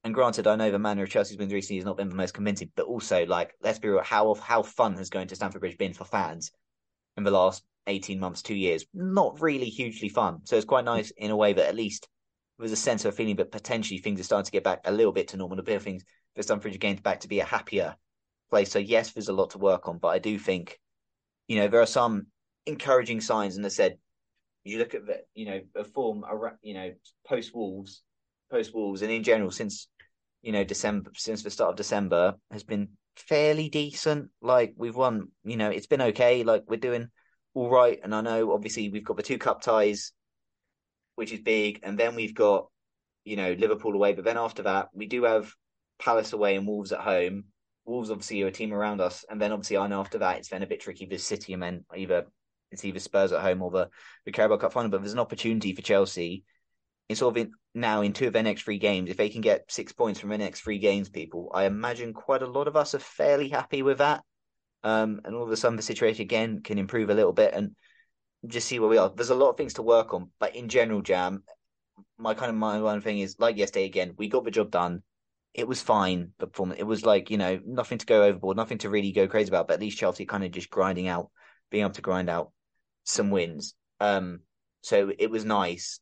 [0.03, 2.33] And granted, I know the manner of Chelsea's wins recently has not been the most
[2.33, 5.77] convincing, but also like let's be real, how how fun has going to Stamford Bridge
[5.77, 6.51] been for fans
[7.17, 8.85] in the last eighteen months, two years?
[8.93, 10.39] Not really hugely fun.
[10.45, 12.07] So it's quite nice in a way that at least
[12.57, 14.91] there's a sense of a feeling, but potentially things are starting to get back a
[14.91, 15.59] little bit to normal.
[15.59, 16.03] A bit of things
[16.35, 17.95] for Stamford Bridge games back to be a happier
[18.49, 18.71] place.
[18.71, 20.79] So yes, there's a lot to work on, but I do think,
[21.47, 22.27] you know, there are some
[22.65, 23.55] encouraging signs.
[23.55, 23.97] And I said,
[24.63, 26.23] you look at the, you know, a form,
[26.61, 26.91] you know,
[27.27, 28.01] post Wolves,
[28.51, 29.87] post Wolves, and in general since,
[30.41, 34.29] you know, December, since the start of December has been fairly decent.
[34.41, 36.43] Like we've won, you know, it's been okay.
[36.43, 37.07] Like we're doing
[37.53, 37.99] all right.
[38.03, 40.11] And I know obviously we've got the two cup ties,
[41.15, 42.67] which is big, and then we've got,
[43.23, 44.13] you know, Liverpool away.
[44.13, 45.53] But then after that, we do have
[45.99, 47.45] Palace away and Wolves at home.
[47.85, 50.49] Wolves obviously are a team around us, and then obviously I know after that it's
[50.49, 52.25] then a bit tricky with City and then either
[52.71, 53.89] it's either Spurs at home or the,
[54.25, 54.89] the Carabao Cup final.
[54.89, 56.43] But there's an opportunity for Chelsea
[57.11, 59.09] in sort of in, now in two of their next three games.
[59.09, 62.41] If they can get six points from their next three games, people, I imagine quite
[62.41, 64.23] a lot of us are fairly happy with that.
[64.83, 67.75] Um, and all of a sudden the situation again can improve a little bit and
[68.47, 69.11] just see where we are.
[69.15, 71.43] There's a lot of things to work on, but in general, Jam,
[72.17, 75.03] my kind of my one thing is like yesterday again, we got the job done
[75.53, 76.31] it was fine.
[76.39, 79.27] The performance, it was like you know nothing to go overboard, nothing to really go
[79.27, 79.67] crazy about.
[79.67, 81.29] But at least Chelsea kind of just grinding out,
[81.69, 82.51] being able to grind out
[83.03, 83.75] some wins.
[83.99, 84.41] Um,
[84.81, 85.99] so it was nice.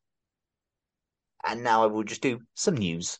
[1.45, 3.19] And now I will just do some news.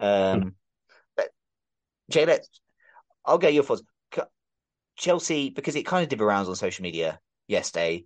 [0.00, 0.54] Um,
[1.16, 1.28] but
[2.10, 2.48] Jay, let's,
[3.24, 3.82] I'll get your thoughts.
[4.96, 8.04] Chelsea, because it kind of did the rounds on social media yesterday,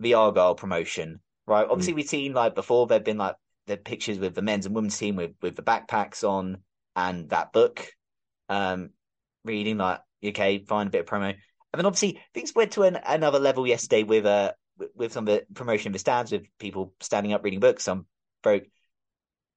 [0.00, 1.66] the Argylle promotion, right?
[1.68, 1.96] Obviously, mm.
[1.96, 3.36] we've seen like before, there've been like
[3.66, 6.62] the pictures with the men's and women's team with, with the backpacks on
[6.94, 7.86] and that book,
[8.48, 8.90] um,
[9.44, 11.28] reading like, okay, find a bit of promo.
[11.28, 11.38] And
[11.74, 14.52] then obviously things went to an, another level yesterday with, uh,
[14.94, 18.06] with some of the promotion of the stands, with people standing up reading books, some
[18.42, 18.64] broke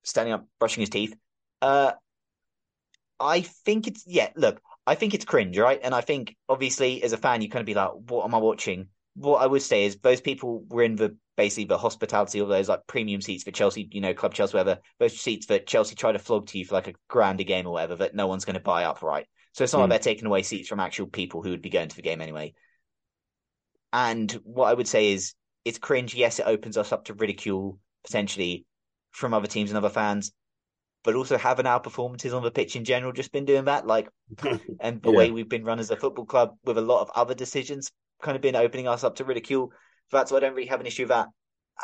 [0.03, 1.15] standing up brushing his teeth.
[1.61, 1.91] Uh,
[3.19, 4.29] I think it's yeah.
[4.35, 5.79] Look, I think it's cringe, right?
[5.83, 8.37] And I think obviously as a fan, you kind of be like, "What am I
[8.37, 12.47] watching?" What I would say is those people were in the basically the hospitality of
[12.47, 14.81] those like premium seats for Chelsea, you know, Club Chelsea, whatever.
[14.99, 17.73] Those seats that Chelsea try to flog to you for like a grander game or
[17.73, 19.25] whatever that no one's going to buy up, right?
[19.53, 19.81] So it's not mm.
[19.83, 22.21] like they're taking away seats from actual people who would be going to the game
[22.21, 22.53] anyway.
[23.91, 25.33] And what I would say is
[25.65, 26.15] it's cringe.
[26.15, 28.65] Yes, it opens us up to ridicule potentially
[29.11, 30.31] from other teams and other fans
[31.03, 33.87] but also haven't our performances on the pitch in general just been doing that?
[33.87, 34.09] Like,
[34.79, 35.17] and the yeah.
[35.17, 37.91] way we've been run as a football club with a lot of other decisions
[38.21, 39.71] kind of been opening us up to ridicule.
[40.11, 41.27] That's why I don't really have an issue with that.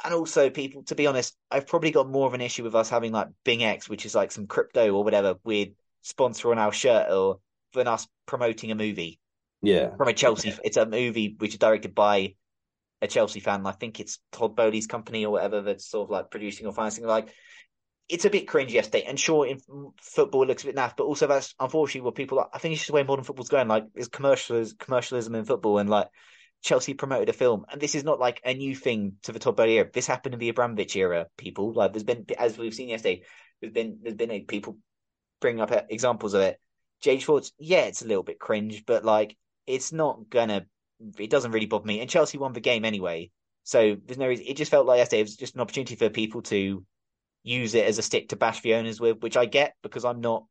[0.03, 2.89] And also, people, to be honest, I've probably got more of an issue with us
[2.89, 5.69] having like BingX, which is like some crypto or whatever weird
[6.01, 7.39] sponsor on our shirt, or
[7.73, 9.19] than us promoting a movie.
[9.61, 10.49] Yeah, from a Chelsea.
[10.49, 10.57] Yeah.
[10.65, 12.35] It's a movie which is directed by
[13.01, 13.65] a Chelsea fan.
[13.65, 17.05] I think it's Todd Boehly's company or whatever that's sort of like producing or financing.
[17.05, 17.29] Like,
[18.07, 19.03] it's a bit cringe yesterday.
[19.07, 19.59] And sure, in
[20.01, 22.39] football looks a bit naff, but also that's unfortunately what people.
[22.39, 23.67] Are, I think it's just the way modern football's going.
[23.67, 26.07] Like, there's commercialism, commercialism in football, and like
[26.61, 29.59] Chelsea promoted a film, and this is not like a new thing to the top
[29.59, 29.89] era.
[29.91, 31.27] This happened in the Abramovich era.
[31.37, 33.23] People like there's been, as we've seen yesterday,
[33.61, 34.77] there's been there's been a, people
[35.41, 36.59] bringing up uh, examples of it.
[37.01, 39.37] Jay Schwartz, yeah, it's a little bit cringe, but like
[39.67, 40.65] it's not gonna.
[41.19, 41.99] It doesn't really bother me.
[41.99, 43.31] And Chelsea won the game anyway,
[43.63, 44.45] so there's no reason.
[44.47, 46.85] It just felt like yesterday it was just an opportunity for people to
[47.45, 50.19] use it as a stick to bash the owners with, which I get because I'm
[50.19, 50.45] not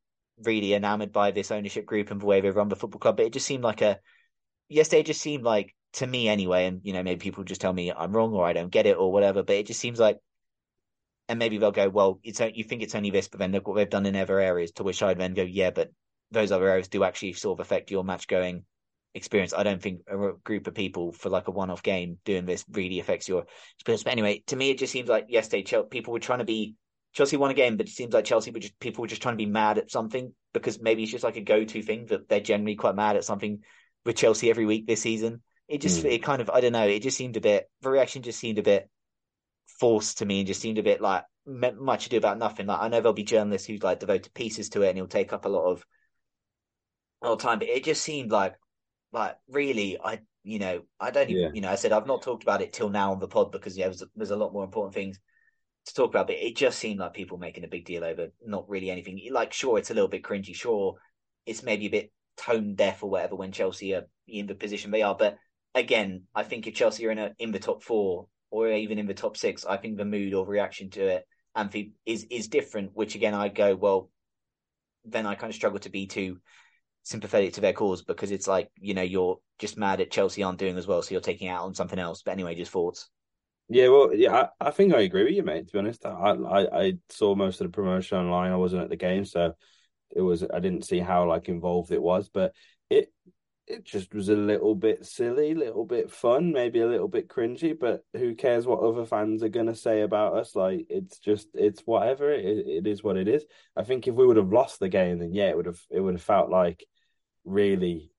[0.45, 3.17] really enamored by this ownership group and the way they run the football club.
[3.17, 3.99] But it just seemed like a
[4.69, 7.93] yesterday just seemed like to me anyway, and you know, maybe people just tell me
[7.93, 10.19] I'm wrong or I don't get it or whatever, but it just seems like
[11.29, 13.75] and maybe they'll go, Well, it's you think it's only this, but then look what
[13.75, 15.91] they've done in other areas, to which I'd then go, Yeah, but
[16.31, 18.65] those other areas do actually sort of affect your match going
[19.15, 19.53] experience.
[19.53, 22.65] I don't think a group of people for like a one off game doing this
[22.71, 24.03] really affects your experience.
[24.03, 26.75] But anyway, to me, it just seems like yesterday people were trying to be
[27.15, 29.35] Chelsea won a game, but it seems like Chelsea were just people were just trying
[29.35, 32.41] to be mad at something because maybe it's just like a go-to thing that they're
[32.41, 33.61] generally quite mad at something
[34.05, 35.41] with Chelsea every week this season.
[35.69, 36.11] It just mm.
[36.11, 36.87] it kind of I don't know.
[36.87, 38.91] It just seemed a bit the reaction just seemed a bit
[39.79, 42.67] forced to me and just seemed a bit like much ado about nothing.
[42.67, 45.33] Like I know there'll be journalists who like devote pieces to it and he'll take
[45.33, 45.87] up a lot of
[47.23, 48.57] a lot of time, but it just seemed like
[49.13, 51.51] like really I you know I don't even yeah.
[51.55, 53.79] you know I said I've not talked about it till now on the pod because
[53.79, 55.21] yeah there's, there's a lot more important things
[55.87, 58.69] to talk about, but it just seemed like people making a big deal over not
[58.69, 59.21] really anything.
[59.31, 60.55] Like, sure, it's a little bit cringy.
[60.55, 60.95] Sure,
[61.47, 65.03] it's maybe a bit tone deaf or whatever when Chelsea are in the position they
[65.03, 65.15] are.
[65.15, 65.37] But
[65.75, 69.07] again, I think if Chelsea are in a, in the top four or even in
[69.07, 72.91] the top six, I think the mood or reaction to it and is is different.
[72.95, 74.11] Which again, I go well.
[75.05, 76.39] Then I kind of struggle to be too
[77.03, 80.59] sympathetic to their cause because it's like you know you're just mad at Chelsea aren't
[80.59, 82.23] doing as well, so you're taking out on something else.
[82.23, 83.11] But anyway, just thoughts.
[83.69, 85.67] Yeah, well, yeah, I, I, think I agree with you, mate.
[85.67, 88.53] To be honest, I, I, I saw most of the promotion online.
[88.53, 89.55] I wasn't at the game, so
[90.15, 92.55] it was I didn't see how like involved it was, but
[92.91, 93.13] it
[93.67, 97.79] it just was a little bit silly, little bit fun, maybe a little bit cringy.
[97.79, 100.55] But who cares what other fans are gonna say about us?
[100.55, 102.31] Like it's just it's whatever.
[102.31, 103.45] It it is what it is.
[103.77, 106.01] I think if we would have lost the game, then yeah, it would have it
[106.01, 106.85] would have felt like
[107.45, 108.11] really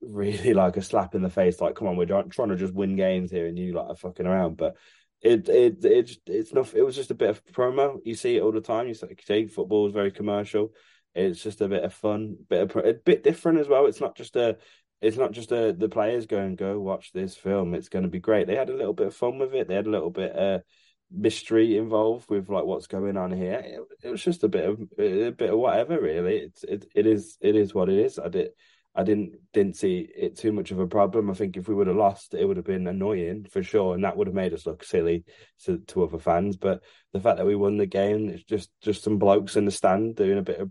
[0.00, 1.60] really like a slap in the face.
[1.60, 4.26] Like, come on, we're trying to just win games here, and you like are fucking
[4.26, 4.56] around.
[4.56, 4.76] But
[5.20, 6.74] it it it it's not.
[6.74, 7.98] It was just a bit of promo.
[8.04, 8.88] You see it all the time.
[8.88, 10.72] You say football is very commercial.
[11.14, 13.86] It's just a bit of fun, bit of a bit different as well.
[13.86, 14.58] It's not just a.
[15.00, 17.74] It's not just a, the players going go watch this film.
[17.74, 18.48] It's going to be great.
[18.48, 19.68] They had a little bit of fun with it.
[19.68, 20.62] They had a little bit of
[21.10, 23.62] mystery involved with like what's going on here.
[23.64, 26.00] It, it was just a bit of a bit of whatever.
[26.00, 28.18] Really, it's it it is it is what it is.
[28.18, 28.50] I did
[28.94, 31.30] I didn't didn't see it too much of a problem.
[31.30, 34.02] I think if we would have lost, it would have been annoying for sure, and
[34.04, 35.24] that would have made us look silly
[35.64, 36.56] to, to other fans.
[36.56, 36.82] But
[37.12, 40.16] the fact that we won the game, it's just just some blokes in the stand
[40.16, 40.70] doing a bit of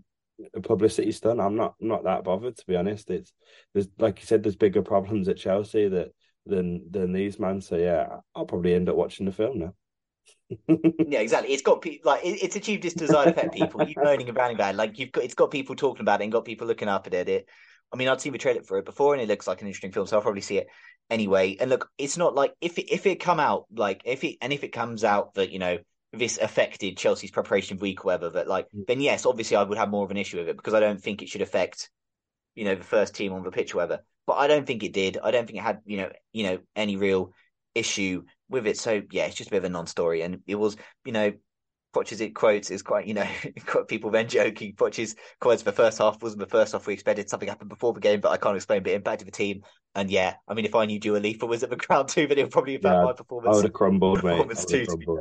[0.54, 1.40] a publicity stunt.
[1.40, 3.10] I'm not not that bothered to be honest.
[3.10, 3.32] It's
[3.72, 6.08] there's like you said, there's bigger problems at Chelsea that
[6.44, 7.60] than than these man.
[7.60, 9.74] So yeah, I'll probably end up watching the film now.
[11.06, 11.52] yeah, exactly.
[11.52, 13.54] It's got people like it, it's achieved its desired effect.
[13.54, 16.20] People, you moaning and browning about it, like you've got it's got people talking about
[16.20, 17.28] it and got people looking up at it.
[17.28, 17.48] it
[17.92, 19.92] I mean, I'd seen the trailer for it before, and it looks like an interesting
[19.92, 20.68] film, so I'll probably see it
[21.10, 21.56] anyway.
[21.58, 24.52] And look, it's not like if it, if it come out like if it and
[24.52, 25.78] if it comes out that you know
[26.12, 28.86] this affected Chelsea's preparation week, or whatever, that like mm.
[28.86, 31.00] then yes, obviously I would have more of an issue with it because I don't
[31.00, 31.90] think it should affect
[32.54, 34.02] you know the first team on the pitch, or whatever.
[34.26, 35.18] But I don't think it did.
[35.22, 37.32] I don't think it had you know you know any real
[37.74, 38.78] issue with it.
[38.78, 41.32] So yeah, it's just a bit of a non-story, and it was you know
[41.94, 43.26] Poch's it quotes is quite, you know,
[43.88, 44.74] people then joking.
[44.74, 47.28] Poch's quotes for the first half wasn't the first half we expected.
[47.28, 48.82] Something happened before the game, but I can't explain.
[48.82, 49.62] But impacted the team,
[49.94, 52.38] and yeah, I mean, if I knew Dua Lipa was at the ground too, then
[52.38, 53.52] it would probably affect yeah, my performance.
[53.52, 54.50] I would have crumbled, mate.
[54.68, 55.20] Too, crumbled.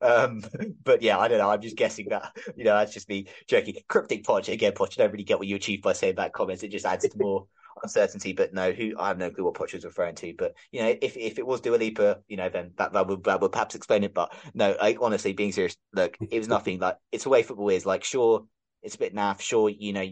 [0.00, 0.42] Um,
[0.84, 1.50] but yeah, I don't know.
[1.50, 3.76] I'm just guessing that you know that's just me joking.
[3.88, 4.72] Cryptic Poch again.
[4.72, 6.62] Poch, you don't really get what you achieve by saying bad comments.
[6.62, 7.46] It just adds to more
[7.82, 8.32] uncertainty.
[8.32, 10.34] But no, who I have no clue what Poch was referring to.
[10.36, 13.24] But you know, if if it was Dua Lipa, you know, then that, that would
[13.24, 14.14] that would perhaps explain it.
[14.14, 16.78] But no, I, honestly, being serious, look, it was nothing.
[16.78, 17.86] Like it's the way football is.
[17.86, 18.46] Like, sure,
[18.82, 19.40] it's a bit naff.
[19.40, 20.06] Sure, you know,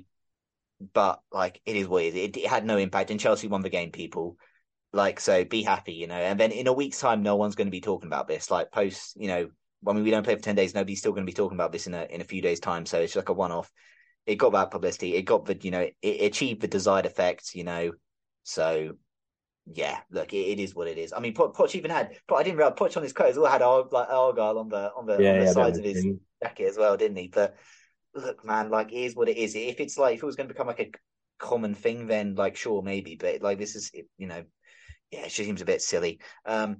[0.92, 2.14] but like it is what it is.
[2.14, 3.90] It, it had no impact, and Chelsea won the game.
[3.90, 4.36] People.
[4.92, 6.14] Like so, be happy, you know.
[6.14, 8.50] And then in a week's time, no one's going to be talking about this.
[8.50, 9.48] Like post, you know,
[9.86, 10.74] I mean, we don't play for ten days.
[10.74, 12.86] Nobody's still going to be talking about this in a in a few days' time.
[12.86, 13.70] So it's like a one off
[14.26, 15.14] it got that publicity.
[15.14, 17.54] It got the you know it achieved the desired effect.
[17.54, 17.92] You know,
[18.42, 18.92] so
[19.72, 21.12] yeah, look, it, it is what it is.
[21.12, 23.50] I mean, Poch even had, but I didn't realize Poch on his coat as well
[23.50, 26.02] had Ar- like Argylle on the on the, yeah, on the yeah, sides of his
[26.02, 26.20] thing.
[26.42, 27.28] jacket as well, didn't he?
[27.28, 27.56] But
[28.14, 29.54] look, man, like it is what it is.
[29.54, 30.90] If it's like if it was going to become like a
[31.38, 34.44] common thing, then like sure maybe, but like this is you know,
[35.10, 36.20] yeah, it just seems a bit silly.
[36.44, 36.78] Um,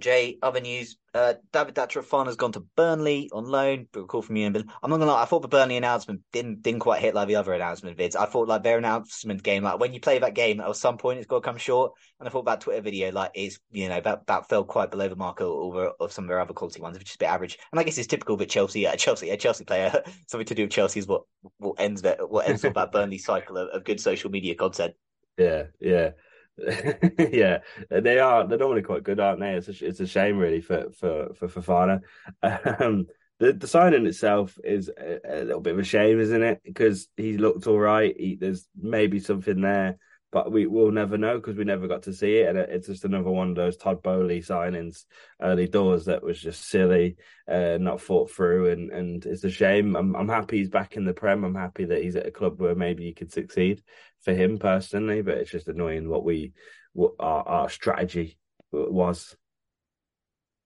[0.00, 0.96] Jay, other news.
[1.12, 3.86] Uh, David Datro has gone to Burnley on loan.
[3.92, 4.46] But call from you.
[4.46, 5.22] I'm not gonna lie.
[5.22, 8.16] I thought the Burnley announcement didn't didn't quite hit like the other announcement vids.
[8.16, 11.18] I thought like their announcement game, like when you play that game, at some point
[11.18, 11.92] it's got to come short.
[12.18, 15.08] And I thought that Twitter video, like, is you know that that fell quite below
[15.08, 17.58] the mark over of some of their other quality ones, which is a bit average.
[17.72, 20.02] And I guess it's typical of a Chelsea, a Chelsea, a Chelsea player.
[20.28, 21.22] Something to do with Chelsea is what
[21.58, 24.94] what ends that what ends that Burnley cycle of, of good social media content.
[25.36, 26.10] Yeah, yeah.
[27.18, 27.58] yeah,
[27.90, 28.46] they are.
[28.46, 29.54] They're normally quite good, aren't they?
[29.54, 32.00] It's a, it's a shame, really, for for for Fofana.
[32.80, 33.06] Um,
[33.38, 36.60] the the signing itself is a, a, little bit of a shame, isn't it?
[36.62, 38.14] Because he looked all right.
[38.18, 39.96] He, there's maybe something there,
[40.32, 42.48] but we will never know because we never got to see it.
[42.48, 45.04] And it's just another one of those Todd Boehly signings
[45.40, 47.16] early doors that was just silly,
[47.48, 49.96] uh, not thought through, and and it's a shame.
[49.96, 51.44] I'm I'm happy he's back in the Prem.
[51.44, 53.82] I'm happy that he's at a club where maybe he could succeed
[54.22, 55.22] for him personally.
[55.22, 56.52] But it's just annoying what we
[56.92, 58.38] what our, our strategy
[58.70, 59.36] was.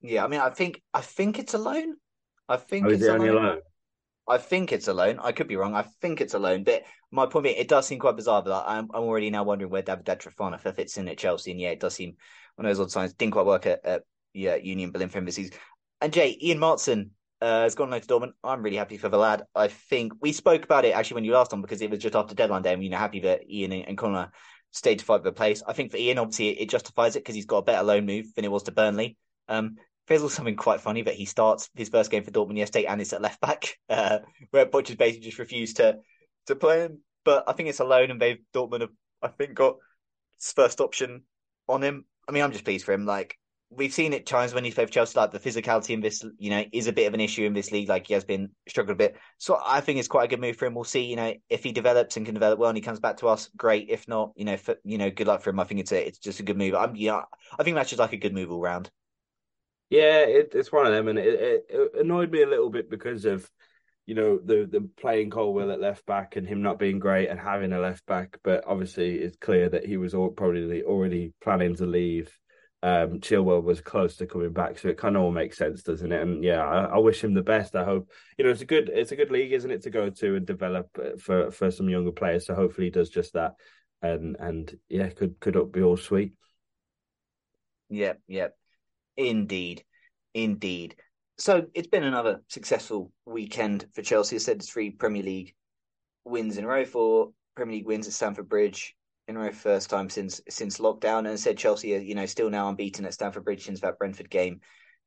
[0.02, 1.94] Yeah, I mean, I think I think it's a loan.
[2.48, 3.60] I think oh, it's it a loan.
[4.26, 5.18] I think it's a loan.
[5.20, 5.74] I could be wrong.
[5.74, 8.42] I think it's a loan, but my point being, it does seem quite bizarre.
[8.42, 11.50] But I'm, I'm already now wondering where David Detrofana fits in at Chelsea.
[11.50, 12.16] And yeah, it does seem
[12.56, 13.12] one of those odd signs.
[13.12, 14.02] Didn't quite work at, at
[14.32, 15.54] yeah Union Berlin for him this season.
[16.00, 17.10] And Jay Ian Maatsen
[17.40, 18.32] uh, has gone to Dortmund.
[18.42, 19.44] I'm really happy for the lad.
[19.54, 22.16] I think we spoke about it actually when you last on because it was just
[22.16, 22.72] after deadline day.
[22.72, 24.30] And you know, happy that Ian and, Conor
[24.70, 25.62] stayed to fight for the place.
[25.66, 28.06] I think for Ian, obviously, it, it justifies it because he's got a better loan
[28.06, 29.16] move than it was to Burnley.
[29.48, 29.76] Um,
[30.10, 33.12] also something quite funny that he starts his first game for Dortmund yesterday and it's
[33.12, 34.18] at left back, uh,
[34.50, 35.98] where Butcher's basically just refused to
[36.46, 36.98] to play him.
[37.24, 38.90] But I think it's a loan, and they've Dortmund have
[39.22, 39.76] I think got
[40.38, 41.22] his first option
[41.68, 42.04] on him.
[42.28, 43.06] I mean, I'm just pleased for him.
[43.06, 43.38] Like
[43.76, 46.50] we've seen it times when he's played for Chelsea, like the physicality in this, you
[46.50, 47.88] know, is a bit of an issue in this league.
[47.88, 49.16] Like he has been struggled a bit.
[49.38, 50.74] So I think it's quite a good move for him.
[50.74, 51.04] We'll see.
[51.04, 53.50] You know, if he develops and can develop well, and he comes back to us,
[53.56, 53.88] great.
[53.88, 55.60] If not, you know, for, you know, good luck for him.
[55.60, 56.74] I think it's a, it's just a good move.
[56.74, 57.22] I'm, yeah,
[57.58, 58.90] I think that's just like a good move all round.
[59.94, 62.90] Yeah, it, it's one of them, and it, it, it, annoyed me a little bit
[62.90, 63.48] because of
[64.06, 67.38] you know the the playing Colwill at left back and him not being great and
[67.38, 68.36] having a left back.
[68.42, 72.36] But obviously, it's clear that he was all, probably already planning to leave.
[72.82, 76.10] Um, Chilwell was close to coming back, so it kind of all makes sense, doesn't
[76.10, 76.20] it?
[76.20, 77.76] And yeah, I, I, wish him the best.
[77.76, 80.10] I hope you know it's a good it's a good league, isn't it, to go
[80.10, 82.46] to and develop uh, for for some younger players.
[82.46, 83.52] So hopefully he does just that,
[84.02, 86.32] and and yeah, could could be all sweet.
[87.90, 88.56] Yep, yep.
[89.16, 89.84] Indeed.
[90.34, 90.96] Indeed.
[91.38, 94.36] So it's been another successful weekend for Chelsea.
[94.36, 95.54] I said three Premier League
[96.24, 98.96] wins in a row, four Premier League wins at Stamford Bridge
[99.26, 101.28] in a row, first time since since lockdown.
[101.28, 104.60] And said Chelsea, you know, still now unbeaten at Stamford Bridge since that Brentford game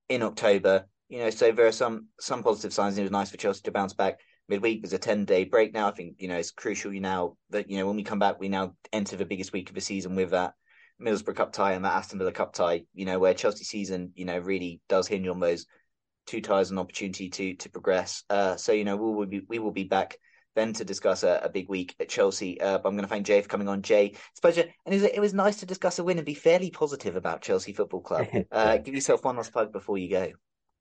[0.09, 0.87] in October.
[1.09, 2.97] You know, so there are some some positive signs.
[2.97, 4.81] It was nice for Chelsea to bounce back midweek.
[4.81, 5.87] There's a ten day break now.
[5.87, 6.93] I think you know it's crucial.
[6.93, 9.69] You now that you know when we come back, we now enter the biggest week
[9.69, 10.53] of the season with that
[11.01, 14.25] Middlesbrough Cup tie and that Aston Villa Cup tie, you know, where Chelsea season, you
[14.25, 15.65] know, really does hinge on those
[16.25, 18.23] two ties and opportunity to to progress.
[18.29, 20.17] Uh, so you know, we will be we will be back
[20.55, 22.59] then to discuss a, a big week at Chelsea.
[22.59, 23.83] Uh, but I'm going to thank Jay for coming on.
[23.83, 24.65] Jay, it's a pleasure.
[24.85, 27.41] And it was, it was nice to discuss a win and be fairly positive about
[27.41, 28.27] Chelsea Football Club.
[28.51, 30.31] Uh, give yourself one last plug before you go.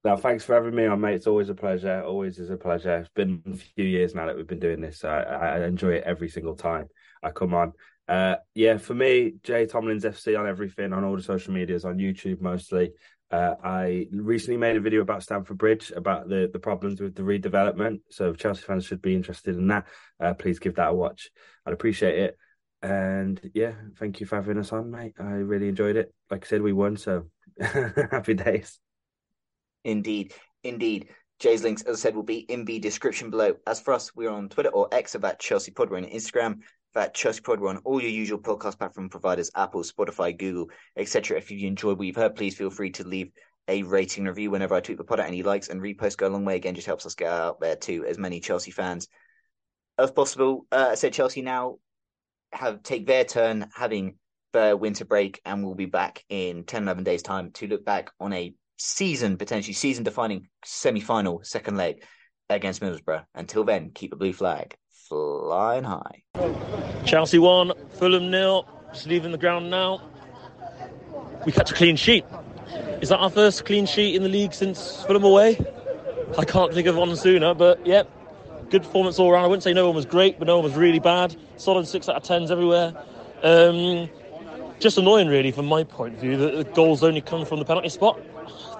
[0.04, 1.16] No, thanks for having me on, mate.
[1.16, 2.02] It's always a pleasure.
[2.02, 2.96] Always is a pleasure.
[2.98, 5.04] It's been a few years now that we've been doing this.
[5.04, 6.88] I, I enjoy it every single time
[7.26, 7.72] I come on.
[8.08, 11.98] Uh, yeah, for me, Jay Tomlins FC on everything, on all the social medias, on
[11.98, 12.92] YouTube mostly.
[13.32, 17.22] Uh, I recently made a video about Stamford Bridge about the, the problems with the
[17.22, 18.00] redevelopment.
[18.10, 19.86] So if Chelsea fans should be interested in that,
[20.20, 21.30] uh, please give that a watch.
[21.66, 22.38] I'd appreciate it.
[22.80, 25.14] And yeah, thank you for having us on, mate.
[25.18, 26.14] I really enjoyed it.
[26.30, 27.24] Like I said, we won, so
[27.60, 28.78] happy days.
[29.82, 31.08] Indeed, indeed.
[31.38, 33.56] Jay's links, as I said, will be in the description below.
[33.66, 35.90] As for us, we're on Twitter or X about Chelsea Pod.
[35.90, 36.60] We're on Instagram
[36.96, 37.60] that Chelsea Pod.
[37.60, 41.36] We're on all your usual podcast platform providers, Apple, Spotify, Google, etc.
[41.36, 43.30] If you enjoyed what you've heard, please feel free to leave
[43.68, 45.26] a rating review whenever I tweet the pod out.
[45.26, 46.56] Any likes and reposts go a long way.
[46.56, 49.08] Again, just helps us get out there to as many Chelsea fans
[49.98, 50.66] as possible.
[50.72, 51.76] Uh, I said Chelsea now
[52.52, 54.16] have take their turn having
[54.52, 58.10] their winter break and we'll be back in 10, 11 days time to look back
[58.18, 62.02] on a season, potentially season defining semi-final second leg
[62.48, 63.24] against Middlesbrough.
[63.34, 64.76] Until then, keep a blue flag
[65.08, 66.22] flying high.
[67.04, 68.68] Chelsea won, Fulham nil.
[68.92, 70.00] Just leaving the ground now.
[71.44, 72.24] We catch a clean sheet.
[73.00, 75.58] Is that our first clean sheet in the league since Fulham away?
[76.38, 78.10] I can't think of one sooner, but yep,
[78.70, 79.44] good performance all around.
[79.44, 81.36] I wouldn't say no one was great, but no one was really bad.
[81.56, 82.94] Solid six out of tens everywhere.
[83.42, 84.08] Um,
[84.80, 87.64] just annoying, really, from my point of view, that the goals only come from the
[87.64, 88.20] penalty spot.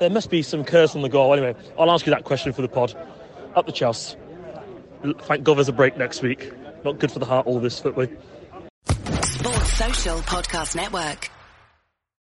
[0.01, 1.33] There must be some curse on the goal.
[1.33, 2.95] Anyway, I'll ask you that question for the pod.
[3.55, 4.17] Up the Chelsea.
[5.15, 6.53] Thank God there's a break next week.
[6.85, 8.07] Not good for the heart, all this football.
[9.23, 11.31] Sports Social Podcast Network.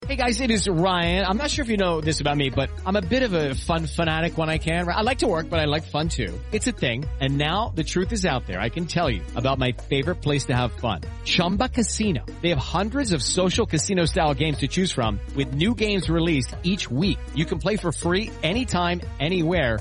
[0.06, 1.24] Hey guys, it is Ryan.
[1.24, 3.54] I'm not sure if you know this about me, but I'm a bit of a
[3.54, 4.86] fun fanatic when I can.
[4.88, 6.38] I like to work, but I like fun too.
[6.52, 7.06] It's a thing.
[7.18, 8.60] And now the truth is out there.
[8.60, 11.00] I can tell you about my favorite place to have fun.
[11.24, 12.24] Chumba Casino.
[12.42, 16.54] They have hundreds of social casino style games to choose from with new games released
[16.62, 17.18] each week.
[17.34, 19.80] You can play for free anytime, anywhere